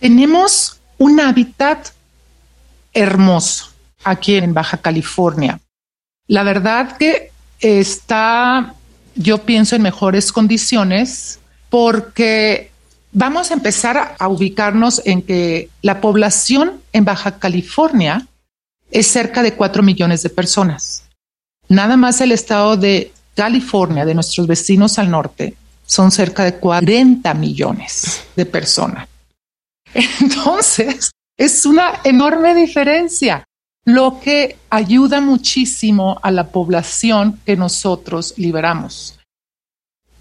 Tenemos 0.00 0.80
un 0.96 1.20
hábitat 1.20 1.88
hermoso 2.94 3.68
aquí 4.02 4.36
en 4.36 4.54
Baja 4.54 4.78
California. 4.78 5.60
La 6.26 6.42
verdad 6.42 6.96
que 6.96 7.30
está, 7.60 8.74
yo 9.14 9.42
pienso, 9.42 9.76
en 9.76 9.82
mejores 9.82 10.32
condiciones 10.32 11.38
porque 11.68 12.70
vamos 13.12 13.50
a 13.50 13.54
empezar 13.54 14.16
a 14.18 14.28
ubicarnos 14.28 15.02
en 15.04 15.20
que 15.20 15.68
la 15.82 16.00
población 16.00 16.80
en 16.94 17.04
Baja 17.04 17.38
California 17.38 18.26
es 18.90 19.06
cerca 19.06 19.42
de 19.42 19.52
cuatro 19.52 19.82
millones 19.82 20.22
de 20.22 20.30
personas. 20.30 21.04
Nada 21.72 21.96
más 21.96 22.20
el 22.20 22.32
estado 22.32 22.76
de 22.76 23.12
California, 23.34 24.04
de 24.04 24.14
nuestros 24.14 24.46
vecinos 24.46 24.98
al 24.98 25.10
norte, 25.10 25.54
son 25.86 26.10
cerca 26.10 26.44
de 26.44 26.56
40 26.56 27.32
millones 27.32 28.24
de 28.36 28.44
personas. 28.44 29.08
Entonces, 30.20 31.12
es 31.34 31.64
una 31.64 32.00
enorme 32.04 32.54
diferencia, 32.54 33.44
lo 33.86 34.20
que 34.20 34.58
ayuda 34.68 35.22
muchísimo 35.22 36.20
a 36.22 36.30
la 36.30 36.48
población 36.48 37.40
que 37.46 37.56
nosotros 37.56 38.34
liberamos. 38.36 39.18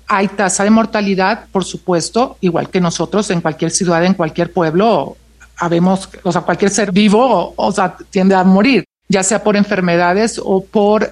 Hay 0.08 0.30
tasa 0.30 0.64
de 0.64 0.70
mortalidad, 0.70 1.48
por 1.52 1.66
supuesto, 1.66 2.38
igual 2.40 2.70
que 2.70 2.80
nosotros 2.80 3.30
en 3.30 3.42
cualquier 3.42 3.72
ciudad, 3.72 4.06
en 4.06 4.14
cualquier 4.14 4.54
pueblo, 4.54 5.18
habemos, 5.58 6.08
o 6.24 6.32
sea, 6.32 6.44
cualquier 6.44 6.72
ser 6.72 6.94
vivo, 6.94 7.54
o 7.58 7.72
sea, 7.74 7.98
tiende 8.10 8.36
a 8.36 8.46
morir, 8.46 8.86
ya 9.10 9.22
sea 9.22 9.44
por 9.44 9.58
enfermedades 9.58 10.40
o 10.42 10.64
por 10.64 11.12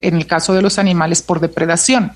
en 0.00 0.16
el 0.16 0.26
caso 0.26 0.54
de 0.54 0.62
los 0.62 0.78
animales 0.78 1.22
por 1.22 1.40
depredación. 1.40 2.12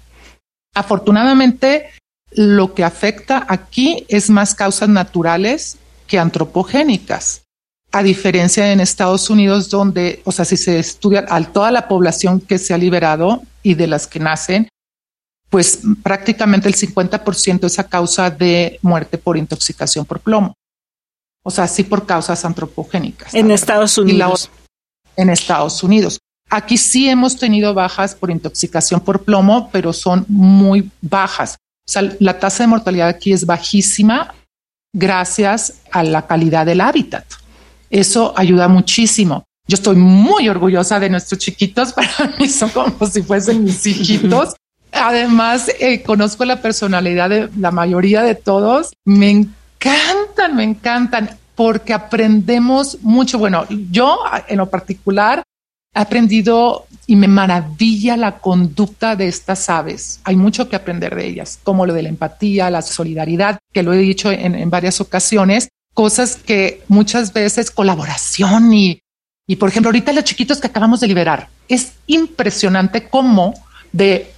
Afortunadamente, 0.75 1.91
lo 2.31 2.75
que 2.75 2.85
afecta 2.85 3.45
aquí 3.49 4.05
es 4.09 4.31
más 4.31 4.55
causas 4.55 4.89
naturales 4.89 5.77
que 6.07 6.19
antropogénicas. 6.19 7.43
A 7.91 8.03
diferencia 8.03 8.73
en 8.73 8.81
Estados 8.81 9.29
Unidos, 9.29 9.69
donde, 9.69 10.23
o 10.25 10.33
sea, 10.33 10.47
si 10.47 10.57
se 10.57 10.79
estudia 10.79 11.27
a 11.29 11.43
toda 11.45 11.71
la 11.71 11.89
población 11.89 12.41
que 12.41 12.59
se 12.59 12.73
ha 12.73 12.79
liberado 12.79 13.43
y 13.63 13.75
de 13.75 13.87
las 13.87 14.07
que 14.07 14.19
nacen, 14.19 14.69
pues 15.51 15.81
prácticamente 16.03 16.69
el 16.69 16.75
50% 16.75 17.65
es 17.65 17.79
a 17.79 17.85
causa 17.85 18.31
de 18.31 18.79
muerte 18.81 19.19
por 19.19 19.37
intoxicación 19.37 20.07
por 20.07 20.21
plomo. 20.21 20.55
O 21.45 21.51
sea, 21.51 21.69
sí 21.69 21.83
por 21.83 22.07
causas 22.07 22.47
antropogénicas. 22.47 23.35
En 23.35 23.51
Estados 23.51 23.99
Unidos. 23.99 24.51
en 25.17 25.29
Estados 25.29 25.83
Unidos. 25.83 26.19
Aquí 26.55 26.77
sí 26.77 27.09
hemos 27.09 27.39
tenido 27.39 27.73
bajas 27.73 28.15
por 28.15 28.31
intoxicación 28.31 29.01
por 29.01 29.23
plomo, 29.25 29.71
pero 29.73 29.95
son 29.95 30.27
muy 30.29 30.91
bajas. 31.01 31.57
O 31.89 31.91
sea, 31.91 32.03
la 32.21 32.39
tasa 32.39 32.65
de 32.65 32.67
mortalidad 32.67 33.09
aquí 33.09 33.33
es 33.33 33.47
bajísima 33.47 34.35
gracias 34.95 35.81
a 35.91 36.03
la 36.03 36.27
calidad 36.27 36.67
del 36.67 36.83
hábitat. 36.83 37.25
Eso 37.89 38.35
ayuda 38.37 38.69
muchísimo. 38.69 39.45
Yo 39.67 39.77
estoy 39.77 39.97
muy 39.97 40.47
orgullosa 40.51 41.01
de 41.01 41.09
nuestros 41.09 41.41
chiquitos. 41.41 41.93
Para 41.95 42.37
mí 42.39 42.47
son 42.51 42.69
como 42.69 43.07
si 43.07 43.23
fuesen 43.23 43.65
mis 43.65 43.87
hijitos. 43.87 44.55
Además, 44.93 45.71
eh, 45.81 46.03
conozco 46.03 46.45
la 46.45 46.61
personalidad 46.61 47.31
de 47.31 47.49
la 47.57 47.71
mayoría 47.71 48.21
de 48.21 48.35
todos. 48.35 48.93
Me 49.07 49.31
encantan, 49.31 50.55
me 50.55 50.65
encantan 50.65 51.31
porque 51.55 51.95
aprendemos 51.95 52.99
mucho. 53.01 53.39
Bueno, 53.39 53.65
yo 53.91 54.19
en 54.49 54.59
lo 54.59 54.69
particular 54.69 55.43
aprendido 55.95 56.87
y 57.07 57.17
me 57.17 57.29
maravilla 57.29 58.17
la 58.17 58.39
conducta 58.39 59.17
de 59.17 59.29
estas 59.29 59.69
aves. 59.69 60.21
Hay 60.25 60.37
mucho 60.37 60.69
que 60.69 60.77
aprender 60.77 61.15
de 61.15 61.27
ellas, 61.27 61.59
como 61.63 61.85
lo 61.85 61.93
de 61.93 62.03
la 62.03 62.09
empatía, 62.09 62.71
la 62.71 62.83
solidaridad, 62.83 63.59
que 63.73 63.83
lo 63.83 63.93
he 63.93 63.99
dicho 63.99 64.31
en, 64.31 64.71
varias 64.71 65.01
ocasiones, 65.01 65.69
cosas 65.95 66.37
que 66.37 66.83
muchas 66.89 67.33
veces 67.33 67.71
colaboración 67.71 68.73
y, 68.73 69.01
y, 69.47 69.57
por 69.57 69.69
ejemplo, 69.69 69.89
ahorita 69.89 70.13
los 70.13 70.25
chiquitos 70.25 70.61
que 70.61 70.69
acabamos 70.69 71.01
de 71.01 71.09
liberar, 71.09 71.49
es 71.69 71.93
impresionante 72.07 73.09
cómo 73.09 73.55
de 73.93 74.33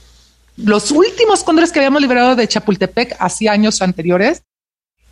los 0.56 0.90
últimos 0.90 1.44
cóndores 1.44 1.70
que 1.70 1.80
habíamos 1.80 2.02
liberado 2.02 2.34
de 2.34 2.48
Chapultepec 2.48 3.16
hace 3.18 3.48
años 3.48 3.82
anteriores, 3.82 4.42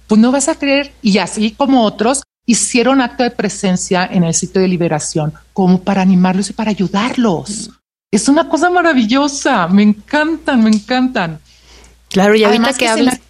pues 0.07 0.21
no 0.21 0.33
vas 0.33 0.49
a 0.49 0.57
creer, 0.57 0.93
y 1.03 1.19
así 1.19 1.53
como 1.53 1.85
otros, 1.85 2.23
hicieron 2.47 3.01
acto 3.01 3.23
de 3.23 3.31
presencia 3.31 4.09
en 4.11 4.25
el 4.25 4.35
sitio 4.35 4.61
de 4.61 4.69
liberación 4.69 5.33
como 5.53 5.83
para 5.83 6.03
animarlos 6.03 6.51
y 6.51 6.53
para 6.53 6.71
ayudarlos. 6.71 7.71
Es 8.11 8.29
una 8.29 8.49
cosa 8.49 8.69
maravillosa, 8.69 9.67
me 9.69 9.83
encantan, 9.83 10.63
me 10.63 10.71
encantan. 10.71 11.41
Claro, 12.09 12.35
y 12.35 12.45
ahorita 12.45 12.75
que, 12.75 12.89
hablas... 12.89 13.21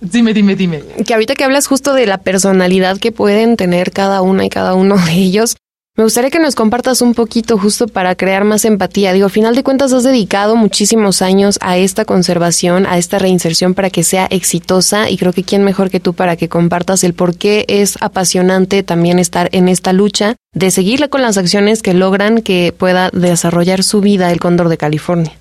Dime, 0.00 0.32
dime, 0.32 0.54
dime. 0.54 0.82
Que 1.04 1.14
ahorita 1.14 1.34
que 1.34 1.42
hablas 1.42 1.66
justo 1.66 1.92
de 1.92 2.06
la 2.06 2.18
personalidad 2.18 2.98
que 2.98 3.10
pueden 3.10 3.56
tener 3.56 3.90
cada 3.90 4.22
una 4.22 4.44
y 4.44 4.48
cada 4.48 4.74
uno 4.74 4.96
de 4.96 5.12
ellos, 5.12 5.56
Me 5.98 6.04
gustaría 6.04 6.30
que 6.30 6.38
nos 6.38 6.54
compartas 6.54 7.02
un 7.02 7.12
poquito 7.12 7.58
justo 7.58 7.88
para 7.88 8.14
crear 8.14 8.44
más 8.44 8.64
empatía. 8.64 9.12
Digo, 9.12 9.26
a 9.26 9.30
final 9.30 9.56
de 9.56 9.64
cuentas 9.64 9.92
has 9.92 10.04
dedicado 10.04 10.54
muchísimos 10.54 11.22
años 11.22 11.58
a 11.60 11.76
esta 11.76 12.04
conservación, 12.04 12.86
a 12.86 12.98
esta 12.98 13.18
reinserción 13.18 13.74
para 13.74 13.90
que 13.90 14.04
sea 14.04 14.26
exitosa 14.30 15.10
y 15.10 15.18
creo 15.18 15.32
que 15.32 15.42
quién 15.42 15.64
mejor 15.64 15.90
que 15.90 15.98
tú 15.98 16.14
para 16.14 16.36
que 16.36 16.48
compartas 16.48 17.02
el 17.02 17.14
por 17.14 17.36
qué 17.36 17.64
es 17.66 17.98
apasionante 18.00 18.84
también 18.84 19.18
estar 19.18 19.48
en 19.50 19.68
esta 19.68 19.92
lucha 19.92 20.36
de 20.54 20.70
seguirle 20.70 21.08
con 21.08 21.20
las 21.20 21.36
acciones 21.36 21.82
que 21.82 21.94
logran 21.94 22.42
que 22.42 22.72
pueda 22.78 23.10
desarrollar 23.10 23.82
su 23.82 24.00
vida 24.00 24.30
el 24.30 24.38
cóndor 24.38 24.68
de 24.68 24.76
California. 24.76 25.32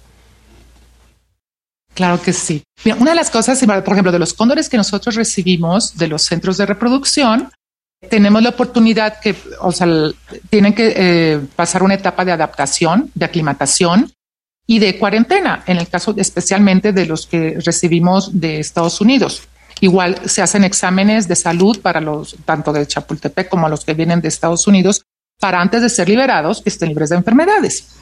Claro 1.93 2.19
que 2.19 2.33
sí. 2.33 2.63
una 2.99 3.11
de 3.11 3.15
las 3.15 3.29
cosas, 3.29 3.63
por 3.63 3.93
ejemplo, 3.93 4.11
de 4.11 4.17
los 4.17 4.33
cóndores 4.33 4.69
que 4.69 4.77
nosotros 4.77 5.13
recibimos 5.13 5.99
de 5.99 6.07
los 6.07 6.23
centros 6.23 6.57
de 6.57 6.65
reproducción, 6.65 7.51
tenemos 8.09 8.41
la 8.43 8.49
oportunidad 8.49 9.19
que, 9.19 9.35
o 9.59 9.71
sea, 9.71 9.87
tienen 10.49 10.73
que 10.73 10.93
eh, 10.95 11.39
pasar 11.55 11.83
una 11.83 11.95
etapa 11.95 12.23
de 12.23 12.31
adaptación, 12.31 13.11
de 13.15 13.25
aclimatación 13.25 14.11
y 14.67 14.79
de 14.79 14.97
cuarentena, 14.99 15.63
en 15.65 15.77
el 15.77 15.87
caso 15.87 16.13
especialmente 16.17 16.91
de 16.91 17.05
los 17.05 17.25
que 17.25 17.57
recibimos 17.63 18.39
de 18.39 18.59
Estados 18.59 19.01
Unidos. 19.01 19.47
Igual 19.79 20.19
se 20.25 20.41
hacen 20.41 20.63
exámenes 20.63 21.27
de 21.27 21.35
salud 21.35 21.79
para 21.81 22.01
los, 22.01 22.35
tanto 22.45 22.73
de 22.73 22.85
Chapultepec 22.85 23.49
como 23.49 23.69
los 23.69 23.85
que 23.85 23.93
vienen 23.93 24.21
de 24.21 24.27
Estados 24.27 24.67
Unidos, 24.67 25.03
para 25.39 25.61
antes 25.61 25.81
de 25.81 25.89
ser 25.89 26.09
liberados, 26.09 26.61
que 26.61 26.69
estén 26.69 26.89
libres 26.89 27.09
de 27.09 27.17
enfermedades. 27.17 27.95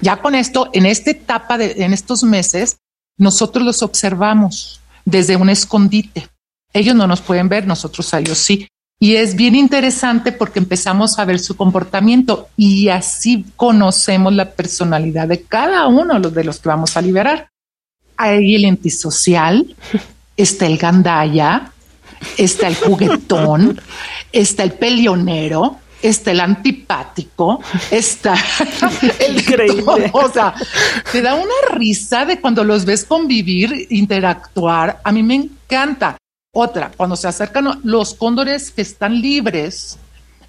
Ya 0.00 0.16
con 0.16 0.34
esto, 0.34 0.70
en 0.72 0.86
esta 0.86 1.10
etapa 1.10 1.58
de, 1.58 1.84
en 1.84 1.92
estos 1.92 2.24
meses, 2.24 2.78
nosotros 3.18 3.64
los 3.64 3.82
observamos 3.82 4.80
desde 5.04 5.36
un 5.36 5.50
escondite. 5.50 6.28
Ellos 6.72 6.94
no 6.94 7.06
nos 7.06 7.20
pueden 7.20 7.48
ver, 7.48 7.66
nosotros 7.66 8.12
a 8.14 8.20
ellos 8.20 8.38
sí. 8.38 8.66
Y 9.02 9.16
es 9.16 9.34
bien 9.34 9.54
interesante 9.54 10.30
porque 10.30 10.58
empezamos 10.58 11.18
a 11.18 11.24
ver 11.24 11.38
su 11.38 11.56
comportamiento 11.56 12.50
y 12.58 12.90
así 12.90 13.46
conocemos 13.56 14.34
la 14.34 14.50
personalidad 14.50 15.26
de 15.26 15.40
cada 15.40 15.86
uno 15.86 16.20
de 16.20 16.44
los 16.44 16.60
que 16.60 16.68
vamos 16.68 16.98
a 16.98 17.00
liberar. 17.00 17.48
Hay 18.18 18.56
el 18.56 18.66
antisocial, 18.66 19.74
está 20.36 20.66
el 20.66 20.76
gandaya, 20.76 21.72
está 22.36 22.68
el 22.68 22.74
juguetón, 22.74 23.80
está 24.32 24.64
el 24.64 24.72
pelionero, 24.72 25.78
está 26.02 26.32
el 26.32 26.40
antipático, 26.40 27.62
está 27.90 28.34
el 29.18 29.38
increíble. 29.38 30.10
o 30.12 30.30
sea, 30.30 30.52
te 31.10 31.22
da 31.22 31.36
una 31.36 31.74
risa 31.74 32.26
de 32.26 32.38
cuando 32.38 32.64
los 32.64 32.84
ves 32.84 33.06
convivir, 33.06 33.86
interactuar. 33.88 35.00
A 35.02 35.10
mí 35.10 35.22
me 35.22 35.36
encanta. 35.36 36.19
Otra, 36.52 36.90
cuando 36.96 37.14
se 37.14 37.28
acercan 37.28 37.80
los 37.84 38.14
cóndores 38.14 38.72
que 38.72 38.82
están 38.82 39.20
libres, 39.20 39.98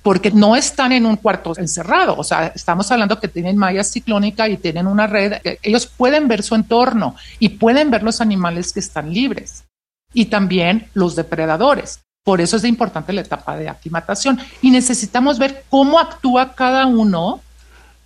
porque 0.02 0.32
no 0.32 0.56
están 0.56 0.92
en 0.92 1.06
un 1.06 1.16
cuarto 1.16 1.54
encerrado, 1.58 2.16
o 2.18 2.24
sea, 2.24 2.48
estamos 2.48 2.92
hablando 2.92 3.20
que 3.20 3.28
tienen 3.28 3.56
malla 3.56 3.84
ciclónica 3.84 4.50
y 4.50 4.58
tienen 4.58 4.88
una 4.88 5.06
red, 5.06 5.34
ellos 5.62 5.86
pueden 5.86 6.28
ver 6.28 6.42
su 6.42 6.56
entorno 6.56 7.16
y 7.38 7.50
pueden 7.50 7.92
ver 7.92 8.02
los 8.02 8.20
animales 8.20 8.74
que 8.74 8.80
están 8.80 9.14
libres 9.14 9.64
y 10.12 10.26
también 10.26 10.90
los 10.96 11.16
depredadores. 11.16 12.00
Por 12.24 12.42
eso 12.42 12.58
es 12.58 12.64
importante 12.64 13.14
la 13.14 13.22
etapa 13.22 13.56
de 13.58 13.70
aclimatación 13.70 14.40
y 14.62 14.72
necesitamos 14.72 15.38
ver 15.38 15.66
cómo 15.70 16.00
actúa 16.00 16.54
cada 16.56 16.88
uno, 16.88 17.42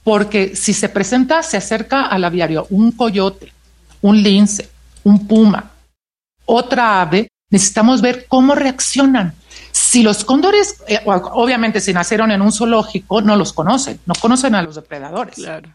porque 0.03 0.55
si 0.55 0.73
se 0.73 0.89
presenta, 0.89 1.43
se 1.43 1.58
acerca 1.58 2.08
al 2.08 2.25
aviario 2.25 2.67
un 2.69 2.91
coyote, 2.91 3.53
un 4.01 4.21
lince, 4.21 4.69
un 5.03 5.27
puma, 5.27 5.71
otra 6.45 7.01
ave, 7.01 7.29
necesitamos 7.49 8.01
ver 8.01 8.25
cómo 8.27 8.55
reaccionan. 8.55 9.34
Si 9.71 10.03
los 10.03 10.23
cóndores, 10.23 10.81
eh, 10.88 10.99
obviamente 11.05 11.81
si 11.81 11.93
nacieron 11.93 12.31
en 12.31 12.41
un 12.41 12.51
zoológico, 12.51 13.21
no 13.21 13.36
los 13.36 13.53
conocen, 13.53 13.99
no 14.05 14.13
conocen 14.15 14.55
a 14.55 14.62
los 14.62 14.75
depredadores. 14.75 15.36
Claro. 15.36 15.69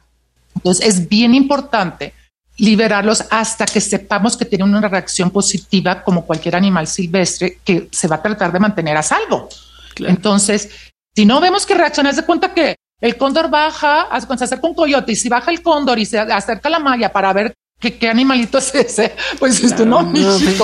Entonces 0.55 0.87
es 0.87 1.09
bien 1.09 1.35
importante 1.35 2.15
liberarlos 2.61 3.25
hasta 3.31 3.65
que 3.65 3.81
sepamos 3.81 4.37
que 4.37 4.45
tienen 4.45 4.75
una 4.75 4.89
reacción 4.89 5.31
positiva 5.31 6.03
como 6.03 6.27
cualquier 6.27 6.57
animal 6.57 6.87
silvestre 6.87 7.59
que 7.65 7.89
se 7.91 8.09
va 8.09 8.17
a 8.17 8.23
tratar 8.23 8.53
de 8.53 8.61
mantener 8.61 8.97
a 8.97 9.03
salvo. 9.03 9.49
Entonces, 9.97 10.71
si 11.15 11.25
no 11.25 11.41
vemos 11.41 11.65
que 11.65 11.75
reacciona, 11.75 12.13
de 12.13 12.23
cuenta 12.23 12.53
que 12.53 12.77
el 13.01 13.17
cóndor 13.17 13.49
baja, 13.49 14.09
se 14.21 14.45
acerca 14.45 14.67
un 14.67 14.75
coyote 14.75 15.13
y 15.13 15.17
si 15.17 15.29
baja 15.29 15.51
el 15.51 15.63
cóndor 15.63 15.99
y 15.99 16.05
se 16.05 16.19
acerca 16.19 16.69
la 16.69 16.79
malla 16.79 17.11
para 17.11 17.33
ver 17.33 17.55
¿Qué, 17.81 18.09
animalito 18.09 18.59
es 18.59 18.75
ese? 18.75 19.17
Pues 19.39 19.63
esto 19.65 19.87
no, 19.87 20.13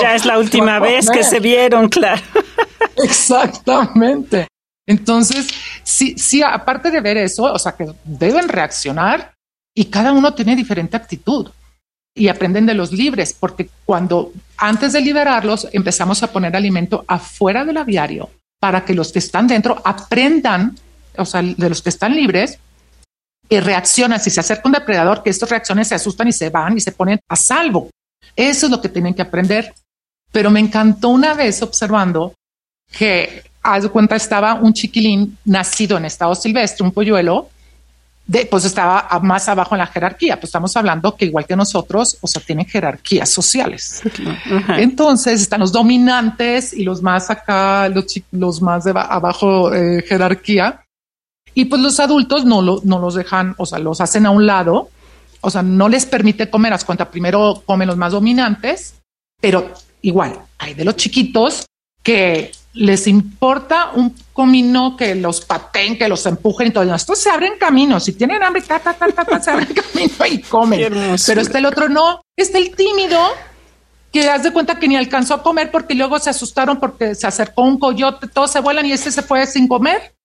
Ya 0.00 0.14
es 0.14 0.26
la 0.26 0.38
última 0.38 0.78
vez 0.78 1.08
que 1.08 1.24
se 1.24 1.40
vieron, 1.40 1.88
claro. 1.88 2.20
Exactamente. 3.02 4.48
Entonces, 4.86 5.48
sí, 5.82 6.14
sí, 6.18 6.42
aparte 6.42 6.90
de 6.90 7.00
ver 7.00 7.16
eso, 7.16 7.44
o 7.44 7.58
sea, 7.58 7.72
que 7.72 7.90
deben 8.04 8.48
reaccionar 8.48 9.32
y 9.74 9.86
cada 9.86 10.12
uno 10.12 10.34
tiene 10.34 10.54
diferente 10.54 10.96
actitud 10.96 11.50
y 12.14 12.28
aprenden 12.28 12.66
de 12.66 12.74
los 12.74 12.92
libres, 12.92 13.36
porque 13.38 13.68
cuando 13.84 14.32
antes 14.56 14.92
de 14.92 15.00
liberarlos 15.00 15.68
empezamos 15.72 16.22
a 16.22 16.32
poner 16.32 16.54
alimento 16.54 17.04
afuera 17.08 17.64
del 17.64 17.76
aviario 17.78 18.30
para 18.60 18.84
que 18.84 18.94
los 18.94 19.12
que 19.12 19.18
están 19.18 19.46
dentro 19.46 19.80
aprendan, 19.84 20.76
o 21.16 21.24
sea, 21.24 21.42
de 21.42 21.68
los 21.68 21.82
que 21.82 21.90
están 21.90 22.14
libres, 22.14 22.58
que 23.48 23.60
reaccionan, 23.60 24.20
si 24.20 24.30
se 24.30 24.40
acerca 24.40 24.62
un 24.66 24.72
depredador, 24.72 25.22
que 25.22 25.30
estos 25.30 25.48
reacciones 25.48 25.88
se 25.88 25.94
asustan 25.94 26.28
y 26.28 26.32
se 26.32 26.50
van 26.50 26.76
y 26.76 26.80
se 26.80 26.92
ponen 26.92 27.20
a 27.28 27.36
salvo. 27.36 27.90
Eso 28.34 28.66
es 28.66 28.72
lo 28.72 28.80
que 28.80 28.88
tienen 28.88 29.14
que 29.14 29.22
aprender. 29.22 29.72
Pero 30.32 30.50
me 30.50 30.60
encantó 30.60 31.08
una 31.08 31.34
vez 31.34 31.62
observando 31.62 32.34
que, 32.90 33.44
a 33.62 33.80
su 33.80 33.90
cuenta, 33.90 34.16
estaba 34.16 34.54
un 34.54 34.72
chiquilín 34.72 35.38
nacido 35.44 35.96
en 35.96 36.04
estado 36.04 36.34
silvestre, 36.34 36.84
un 36.84 36.92
polluelo, 36.92 37.48
de, 38.26 38.44
pues 38.46 38.64
estaba 38.64 39.08
más 39.22 39.48
abajo 39.48 39.76
en 39.76 39.78
la 39.78 39.86
jerarquía. 39.86 40.34
Pues 40.34 40.48
estamos 40.48 40.76
hablando 40.76 41.14
que 41.14 41.26
igual 41.26 41.46
que 41.46 41.54
nosotros, 41.54 42.18
o 42.20 42.26
sea, 42.26 42.42
tienen 42.42 42.66
jerarquías 42.66 43.30
sociales. 43.30 44.02
Entonces 44.76 45.40
están 45.40 45.60
los 45.60 45.70
dominantes 45.70 46.72
y 46.72 46.82
los 46.82 47.00
más 47.02 47.30
acá, 47.30 47.88
los, 47.88 48.06
los 48.32 48.60
más 48.60 48.84
de 48.84 48.90
abajo 48.90 49.72
eh, 49.72 50.02
jerarquía 50.06 50.85
y 51.56 51.64
pues 51.64 51.80
los 51.80 51.98
adultos 52.00 52.44
no, 52.44 52.60
lo, 52.60 52.82
no 52.84 52.98
los 52.98 53.14
dejan, 53.14 53.54
o 53.56 53.64
sea, 53.64 53.78
los 53.78 54.02
hacen 54.02 54.26
a 54.26 54.30
un 54.30 54.44
lado, 54.44 54.90
o 55.40 55.50
sea, 55.50 55.62
no 55.62 55.88
les 55.88 56.04
permite 56.04 56.50
comer, 56.50 56.74
haz 56.74 56.84
cuenta, 56.84 57.10
primero 57.10 57.62
comen 57.64 57.88
los 57.88 57.96
más 57.96 58.12
dominantes, 58.12 58.96
pero 59.40 59.72
igual, 60.02 60.38
hay 60.58 60.74
de 60.74 60.84
los 60.84 60.96
chiquitos 60.96 61.64
que 62.02 62.52
les 62.74 63.06
importa 63.06 63.92
un 63.94 64.14
comino 64.34 64.98
que 64.98 65.14
los 65.14 65.40
paten, 65.46 65.96
que 65.96 66.08
los 66.08 66.26
empujen 66.26 66.68
y 66.68 66.70
todo. 66.72 66.94
Estos 66.94 67.18
se 67.18 67.30
abren 67.30 67.54
caminos. 67.58 68.04
Si 68.04 68.12
tienen 68.12 68.42
hambre, 68.42 68.60
ta, 68.60 68.78
ta, 68.78 68.92
ta, 68.92 69.08
ta, 69.24 69.40
se 69.40 69.50
abren 69.50 69.72
camino 69.92 70.26
y 70.30 70.42
comen. 70.42 70.78
Pero 71.26 71.40
este 71.40 71.56
el 71.56 71.64
otro 71.64 71.88
no. 71.88 72.20
Este 72.36 72.58
el 72.58 72.76
tímido 72.76 73.18
que 74.12 74.28
haz 74.28 74.42
de 74.42 74.52
cuenta 74.52 74.78
que 74.78 74.88
ni 74.88 74.96
alcanzó 74.96 75.34
a 75.34 75.42
comer 75.42 75.70
porque 75.70 75.94
luego 75.94 76.18
se 76.18 76.28
asustaron 76.28 76.78
porque 76.78 77.14
se 77.14 77.26
acercó 77.26 77.62
un 77.62 77.78
coyote, 77.78 78.28
todos 78.28 78.50
se 78.50 78.60
vuelan 78.60 78.84
y 78.84 78.92
este 78.92 79.10
se 79.10 79.22
fue 79.22 79.46
sin 79.46 79.66
comer. 79.66 80.15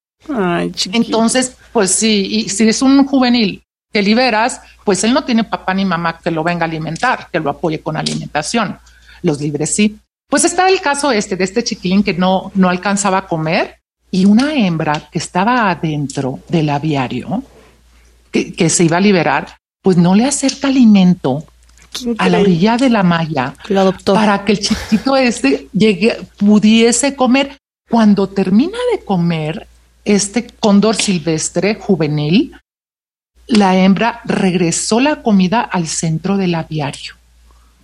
Entonces, 0.93 1.55
pues 1.71 1.91
sí, 1.91 2.27
y 2.29 2.49
si 2.49 2.67
es 2.67 2.81
un 2.81 3.05
juvenil 3.05 3.63
que 3.91 4.01
liberas, 4.01 4.61
pues 4.83 5.03
él 5.03 5.13
no 5.13 5.23
tiene 5.23 5.43
papá 5.43 5.73
ni 5.73 5.85
mamá 5.85 6.19
que 6.19 6.31
lo 6.31 6.43
venga 6.43 6.65
a 6.65 6.67
alimentar, 6.67 7.27
que 7.31 7.39
lo 7.39 7.49
apoye 7.49 7.81
con 7.81 7.97
alimentación. 7.97 8.77
Los 9.21 9.39
libres 9.41 9.75
sí. 9.75 9.97
Pues 10.29 10.45
está 10.45 10.69
el 10.69 10.79
caso 10.79 11.11
este 11.11 11.35
de 11.35 11.43
este 11.43 11.63
chiquilín 11.63 12.03
que 12.03 12.13
no, 12.13 12.51
no 12.55 12.69
alcanzaba 12.69 13.19
a 13.19 13.27
comer 13.27 13.79
y 14.09 14.25
una 14.25 14.53
hembra 14.53 15.09
que 15.11 15.19
estaba 15.19 15.69
adentro 15.69 16.39
del 16.47 16.69
aviario, 16.69 17.43
que, 18.31 18.53
que 18.53 18.69
se 18.69 18.85
iba 18.85 18.97
a 18.97 19.01
liberar, 19.01 19.57
pues 19.81 19.97
no 19.97 20.15
le 20.15 20.25
acerca 20.25 20.67
alimento 20.67 21.45
a 22.17 22.29
la 22.29 22.39
orilla 22.39 22.77
de 22.77 22.89
la 22.89 23.03
malla 23.03 23.53
para 24.05 24.45
que 24.45 24.53
el 24.53 24.59
chiquito 24.59 25.15
este 25.15 25.67
llegue, 25.73 26.17
pudiese 26.37 27.15
comer. 27.15 27.57
Cuando 27.89 28.29
termina 28.29 28.77
de 28.93 29.03
comer, 29.03 29.67
este 30.05 30.47
cóndor 30.59 30.95
silvestre 30.95 31.75
juvenil, 31.75 32.55
la 33.47 33.77
hembra 33.77 34.21
regresó 34.25 34.99
la 34.99 35.21
comida 35.21 35.61
al 35.61 35.87
centro 35.87 36.37
del 36.37 36.55
aviario. 36.55 37.15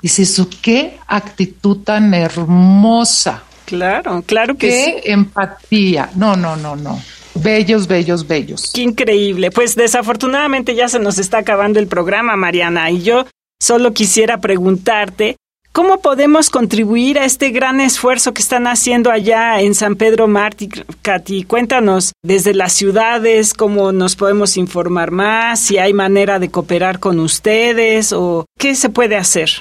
Dice 0.02 0.24
eso, 0.24 0.50
qué 0.62 0.98
actitud 1.08 1.80
tan 1.80 2.14
hermosa. 2.14 3.44
Claro, 3.66 4.24
claro 4.26 4.56
que 4.56 5.02
qué 5.04 5.12
empatía. 5.12 6.10
No, 6.16 6.36
no, 6.36 6.56
no, 6.56 6.76
no. 6.76 7.02
Bellos, 7.36 7.88
bellos, 7.88 8.26
bellos. 8.28 8.72
Qué 8.74 8.82
increíble. 8.82 9.52
Pues 9.52 9.76
desafortunadamente 9.76 10.76
ya 10.76 10.88
se 10.88 11.00
nos 11.00 11.18
está 11.18 11.40
acabando 11.40 11.80
el 11.80 11.88
programa, 11.88 12.36
Mariana, 12.36 12.90
y 12.90 13.04
yo 13.04 13.28
solo 13.62 13.94
quisiera 13.94 14.40
preguntarte 14.40 15.36
¿Cómo 15.78 16.02
podemos 16.02 16.50
contribuir 16.50 17.20
a 17.20 17.26
este 17.26 17.52
gran 17.52 17.80
esfuerzo 17.80 18.34
que 18.34 18.42
están 18.42 18.66
haciendo 18.66 19.12
allá 19.12 19.62
en 19.62 19.76
San 19.76 19.96
Pedro 19.96 20.28
Martí, 20.28 20.70
Katy? 20.70 21.44
Cuéntanos 21.44 22.14
desde 22.24 22.56
las 22.56 22.74
ciudades, 22.74 23.54
cómo 23.54 23.92
nos 23.92 24.16
podemos 24.16 24.58
informar 24.58 25.12
más, 25.12 25.60
si 25.60 25.78
hay 25.78 25.94
manera 25.94 26.40
de 26.40 26.50
cooperar 26.50 27.00
con 27.00 27.20
ustedes 27.20 28.12
o 28.12 28.48
qué 28.58 28.74
se 28.74 28.90
puede 28.90 29.18
hacer. 29.18 29.52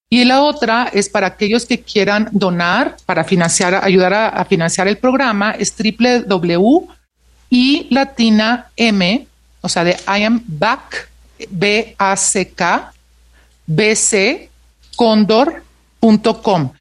Y 0.09 0.23
la 0.23 0.41
otra 0.41 0.89
es 0.93 1.09
para 1.09 1.27
aquellos 1.27 1.65
que 1.65 1.81
quieran 1.81 2.29
donar 2.31 2.95
para 3.05 3.23
financiar, 3.23 3.83
ayudar 3.83 4.13
a, 4.13 4.45
financiar 4.45 4.87
el 4.87 4.97
programa, 4.97 5.51
es 5.51 5.75
www 5.75 6.87
y 7.49 7.89
m, 8.75 9.27
o 9.61 9.69
sea, 9.69 9.83
de 9.83 9.97
I 10.07 10.23
am 10.23 10.43
back, 10.45 11.09
B 11.49 11.95
A 11.97 12.15
C 12.15 12.49
K, 12.49 12.93
B 13.65 13.95
C 13.95 14.51
condor.com. 14.95 16.71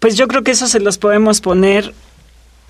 Pues 0.00 0.16
yo 0.16 0.28
creo 0.28 0.42
que 0.42 0.52
eso 0.52 0.66
se 0.66 0.80
los 0.80 0.98
podemos 0.98 1.40
poner 1.42 1.94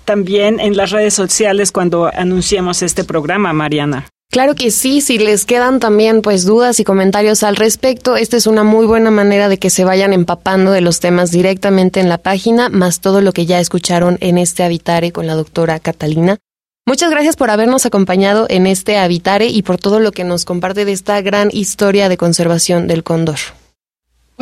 también 0.05 0.59
en 0.59 0.75
las 0.75 0.91
redes 0.91 1.13
sociales 1.13 1.71
cuando 1.71 2.11
anunciemos 2.13 2.81
este 2.81 3.05
programa, 3.05 3.53
Mariana. 3.53 4.07
Claro 4.29 4.55
que 4.55 4.71
sí, 4.71 5.01
si 5.01 5.17
les 5.17 5.45
quedan 5.45 5.79
también 5.79 6.21
pues 6.21 6.45
dudas 6.45 6.79
y 6.79 6.85
comentarios 6.85 7.43
al 7.43 7.55
respecto, 7.55 8.15
esta 8.15 8.37
es 8.37 8.47
una 8.47 8.63
muy 8.63 8.85
buena 8.85 9.11
manera 9.11 9.49
de 9.49 9.57
que 9.57 9.69
se 9.69 9.83
vayan 9.85 10.13
empapando 10.13 10.71
de 10.71 10.81
los 10.81 10.99
temas 10.99 11.31
directamente 11.31 11.99
en 11.99 12.09
la 12.09 12.17
página, 12.17 12.69
más 12.69 13.01
todo 13.01 13.21
lo 13.21 13.33
que 13.33 13.45
ya 13.45 13.59
escucharon 13.59 14.17
en 14.21 14.37
este 14.37 14.63
Habitare 14.63 15.11
con 15.11 15.27
la 15.27 15.35
doctora 15.35 15.79
Catalina. 15.79 16.37
Muchas 16.85 17.11
gracias 17.11 17.35
por 17.35 17.49
habernos 17.49 17.85
acompañado 17.85 18.45
en 18.49 18.67
este 18.67 18.97
Habitare 18.97 19.47
y 19.47 19.61
por 19.63 19.77
todo 19.77 19.99
lo 19.99 20.11
que 20.11 20.23
nos 20.23 20.45
comparte 20.45 20.83
de 20.83 20.93
esta 20.93 21.21
gran 21.21 21.49
historia 21.51 22.09
de 22.09 22.17
conservación 22.17 22.87
del 22.87 23.03
cóndor. 23.03 23.37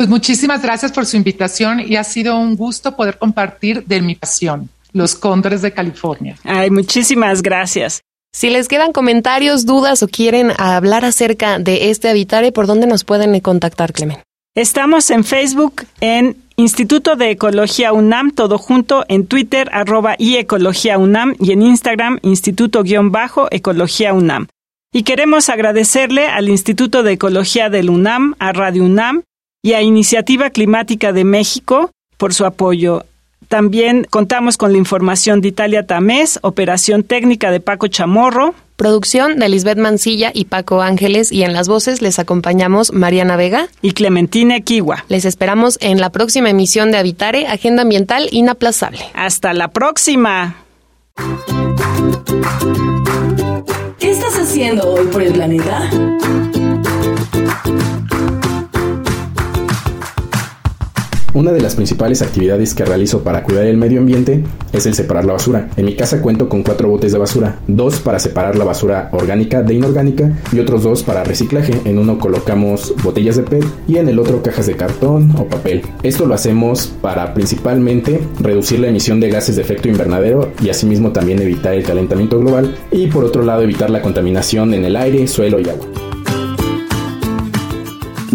Pues 0.00 0.08
muchísimas 0.08 0.62
gracias 0.62 0.92
por 0.92 1.04
su 1.04 1.18
invitación 1.18 1.78
y 1.80 1.96
ha 1.96 2.04
sido 2.04 2.38
un 2.38 2.56
gusto 2.56 2.96
poder 2.96 3.18
compartir 3.18 3.84
de 3.84 4.00
mi 4.00 4.14
pasión, 4.14 4.70
los 4.94 5.14
cóndores 5.14 5.60
de 5.60 5.74
California. 5.74 6.38
Ay, 6.44 6.70
muchísimas 6.70 7.42
gracias. 7.42 8.00
Si 8.32 8.48
les 8.48 8.66
quedan 8.66 8.92
comentarios, 8.92 9.66
dudas 9.66 10.02
o 10.02 10.08
quieren 10.08 10.52
hablar 10.56 11.04
acerca 11.04 11.58
de 11.58 11.90
este 11.90 12.08
Habitare, 12.08 12.50
¿por 12.50 12.66
dónde 12.66 12.86
nos 12.86 13.04
pueden 13.04 13.38
contactar, 13.40 13.92
Clemen? 13.92 14.16
Estamos 14.54 15.10
en 15.10 15.22
Facebook 15.22 15.84
en 16.00 16.38
Instituto 16.56 17.16
de 17.16 17.32
Ecología 17.32 17.92
UNAM, 17.92 18.30
todo 18.30 18.56
junto, 18.56 19.04
en 19.06 19.26
Twitter, 19.26 19.68
arroba 19.70 20.14
y 20.16 20.36
Ecología 20.36 20.96
UNAM 20.96 21.34
y 21.38 21.52
en 21.52 21.60
Instagram, 21.60 22.20
Instituto-Ecología 22.22 24.14
UNAM. 24.14 24.46
Y 24.94 25.02
queremos 25.02 25.50
agradecerle 25.50 26.26
al 26.26 26.48
Instituto 26.48 27.02
de 27.02 27.12
Ecología 27.12 27.68
del 27.68 27.90
UNAM, 27.90 28.34
a 28.38 28.52
Radio 28.52 28.84
UNAM 28.84 29.24
y 29.62 29.74
a 29.74 29.82
Iniciativa 29.82 30.50
Climática 30.50 31.12
de 31.12 31.24
México 31.24 31.90
por 32.16 32.34
su 32.34 32.44
apoyo. 32.44 33.04
También 33.48 34.06
contamos 34.08 34.56
con 34.56 34.72
la 34.72 34.78
información 34.78 35.40
de 35.40 35.48
Italia 35.48 35.86
Tamés, 35.86 36.38
operación 36.42 37.02
técnica 37.02 37.50
de 37.50 37.60
Paco 37.60 37.88
Chamorro, 37.88 38.54
Producción 38.76 39.38
de 39.38 39.48
Lisbeth 39.50 39.76
Mancilla 39.76 40.30
y 40.32 40.46
Paco 40.46 40.80
Ángeles 40.80 41.32
y 41.32 41.42
en 41.42 41.52
las 41.52 41.68
voces 41.68 42.00
les 42.00 42.18
acompañamos 42.18 42.94
Mariana 42.94 43.36
Vega 43.36 43.68
y 43.82 43.92
Clementina 43.92 44.60
Kiwa. 44.60 45.04
Les 45.08 45.26
esperamos 45.26 45.76
en 45.82 46.00
la 46.00 46.10
próxima 46.10 46.48
emisión 46.48 46.90
de 46.90 46.96
Habitare, 46.96 47.46
Agenda 47.46 47.82
Ambiental 47.82 48.28
Inaplazable. 48.30 49.00
Hasta 49.12 49.52
la 49.52 49.68
próxima. 49.68 50.56
¿Qué 53.98 54.10
estás 54.10 54.38
haciendo 54.38 54.94
hoy 54.94 55.06
por 55.08 55.22
el 55.22 55.32
planeta? 55.34 55.90
Una 61.32 61.52
de 61.52 61.60
las 61.60 61.76
principales 61.76 62.22
actividades 62.22 62.74
que 62.74 62.84
realizo 62.84 63.22
para 63.22 63.44
cuidar 63.44 63.64
el 63.66 63.76
medio 63.76 64.00
ambiente 64.00 64.42
es 64.72 64.86
el 64.86 64.94
separar 64.94 65.24
la 65.24 65.34
basura. 65.34 65.68
En 65.76 65.84
mi 65.84 65.94
casa 65.94 66.20
cuento 66.20 66.48
con 66.48 66.64
cuatro 66.64 66.88
botes 66.88 67.12
de 67.12 67.18
basura, 67.18 67.60
dos 67.68 68.00
para 68.00 68.18
separar 68.18 68.56
la 68.56 68.64
basura 68.64 69.10
orgánica 69.12 69.62
de 69.62 69.74
inorgánica 69.74 70.32
y 70.50 70.58
otros 70.58 70.82
dos 70.82 71.04
para 71.04 71.22
reciclaje. 71.22 71.80
En 71.84 71.98
uno 72.00 72.18
colocamos 72.18 72.94
botellas 73.04 73.36
de 73.36 73.44
PET 73.44 73.64
y 73.86 73.98
en 73.98 74.08
el 74.08 74.18
otro 74.18 74.42
cajas 74.42 74.66
de 74.66 74.74
cartón 74.74 75.32
o 75.38 75.44
papel. 75.44 75.82
Esto 76.02 76.26
lo 76.26 76.34
hacemos 76.34 76.88
para 77.00 77.32
principalmente 77.32 78.20
reducir 78.40 78.80
la 78.80 78.88
emisión 78.88 79.20
de 79.20 79.30
gases 79.30 79.54
de 79.54 79.62
efecto 79.62 79.88
invernadero 79.88 80.50
y 80.60 80.70
asimismo 80.70 81.12
también 81.12 81.40
evitar 81.40 81.74
el 81.74 81.84
calentamiento 81.84 82.40
global 82.40 82.74
y 82.90 83.06
por 83.06 83.24
otro 83.24 83.44
lado 83.44 83.62
evitar 83.62 83.88
la 83.88 84.02
contaminación 84.02 84.74
en 84.74 84.84
el 84.84 84.96
aire, 84.96 85.28
suelo 85.28 85.60
y 85.60 85.68
agua. 85.68 86.09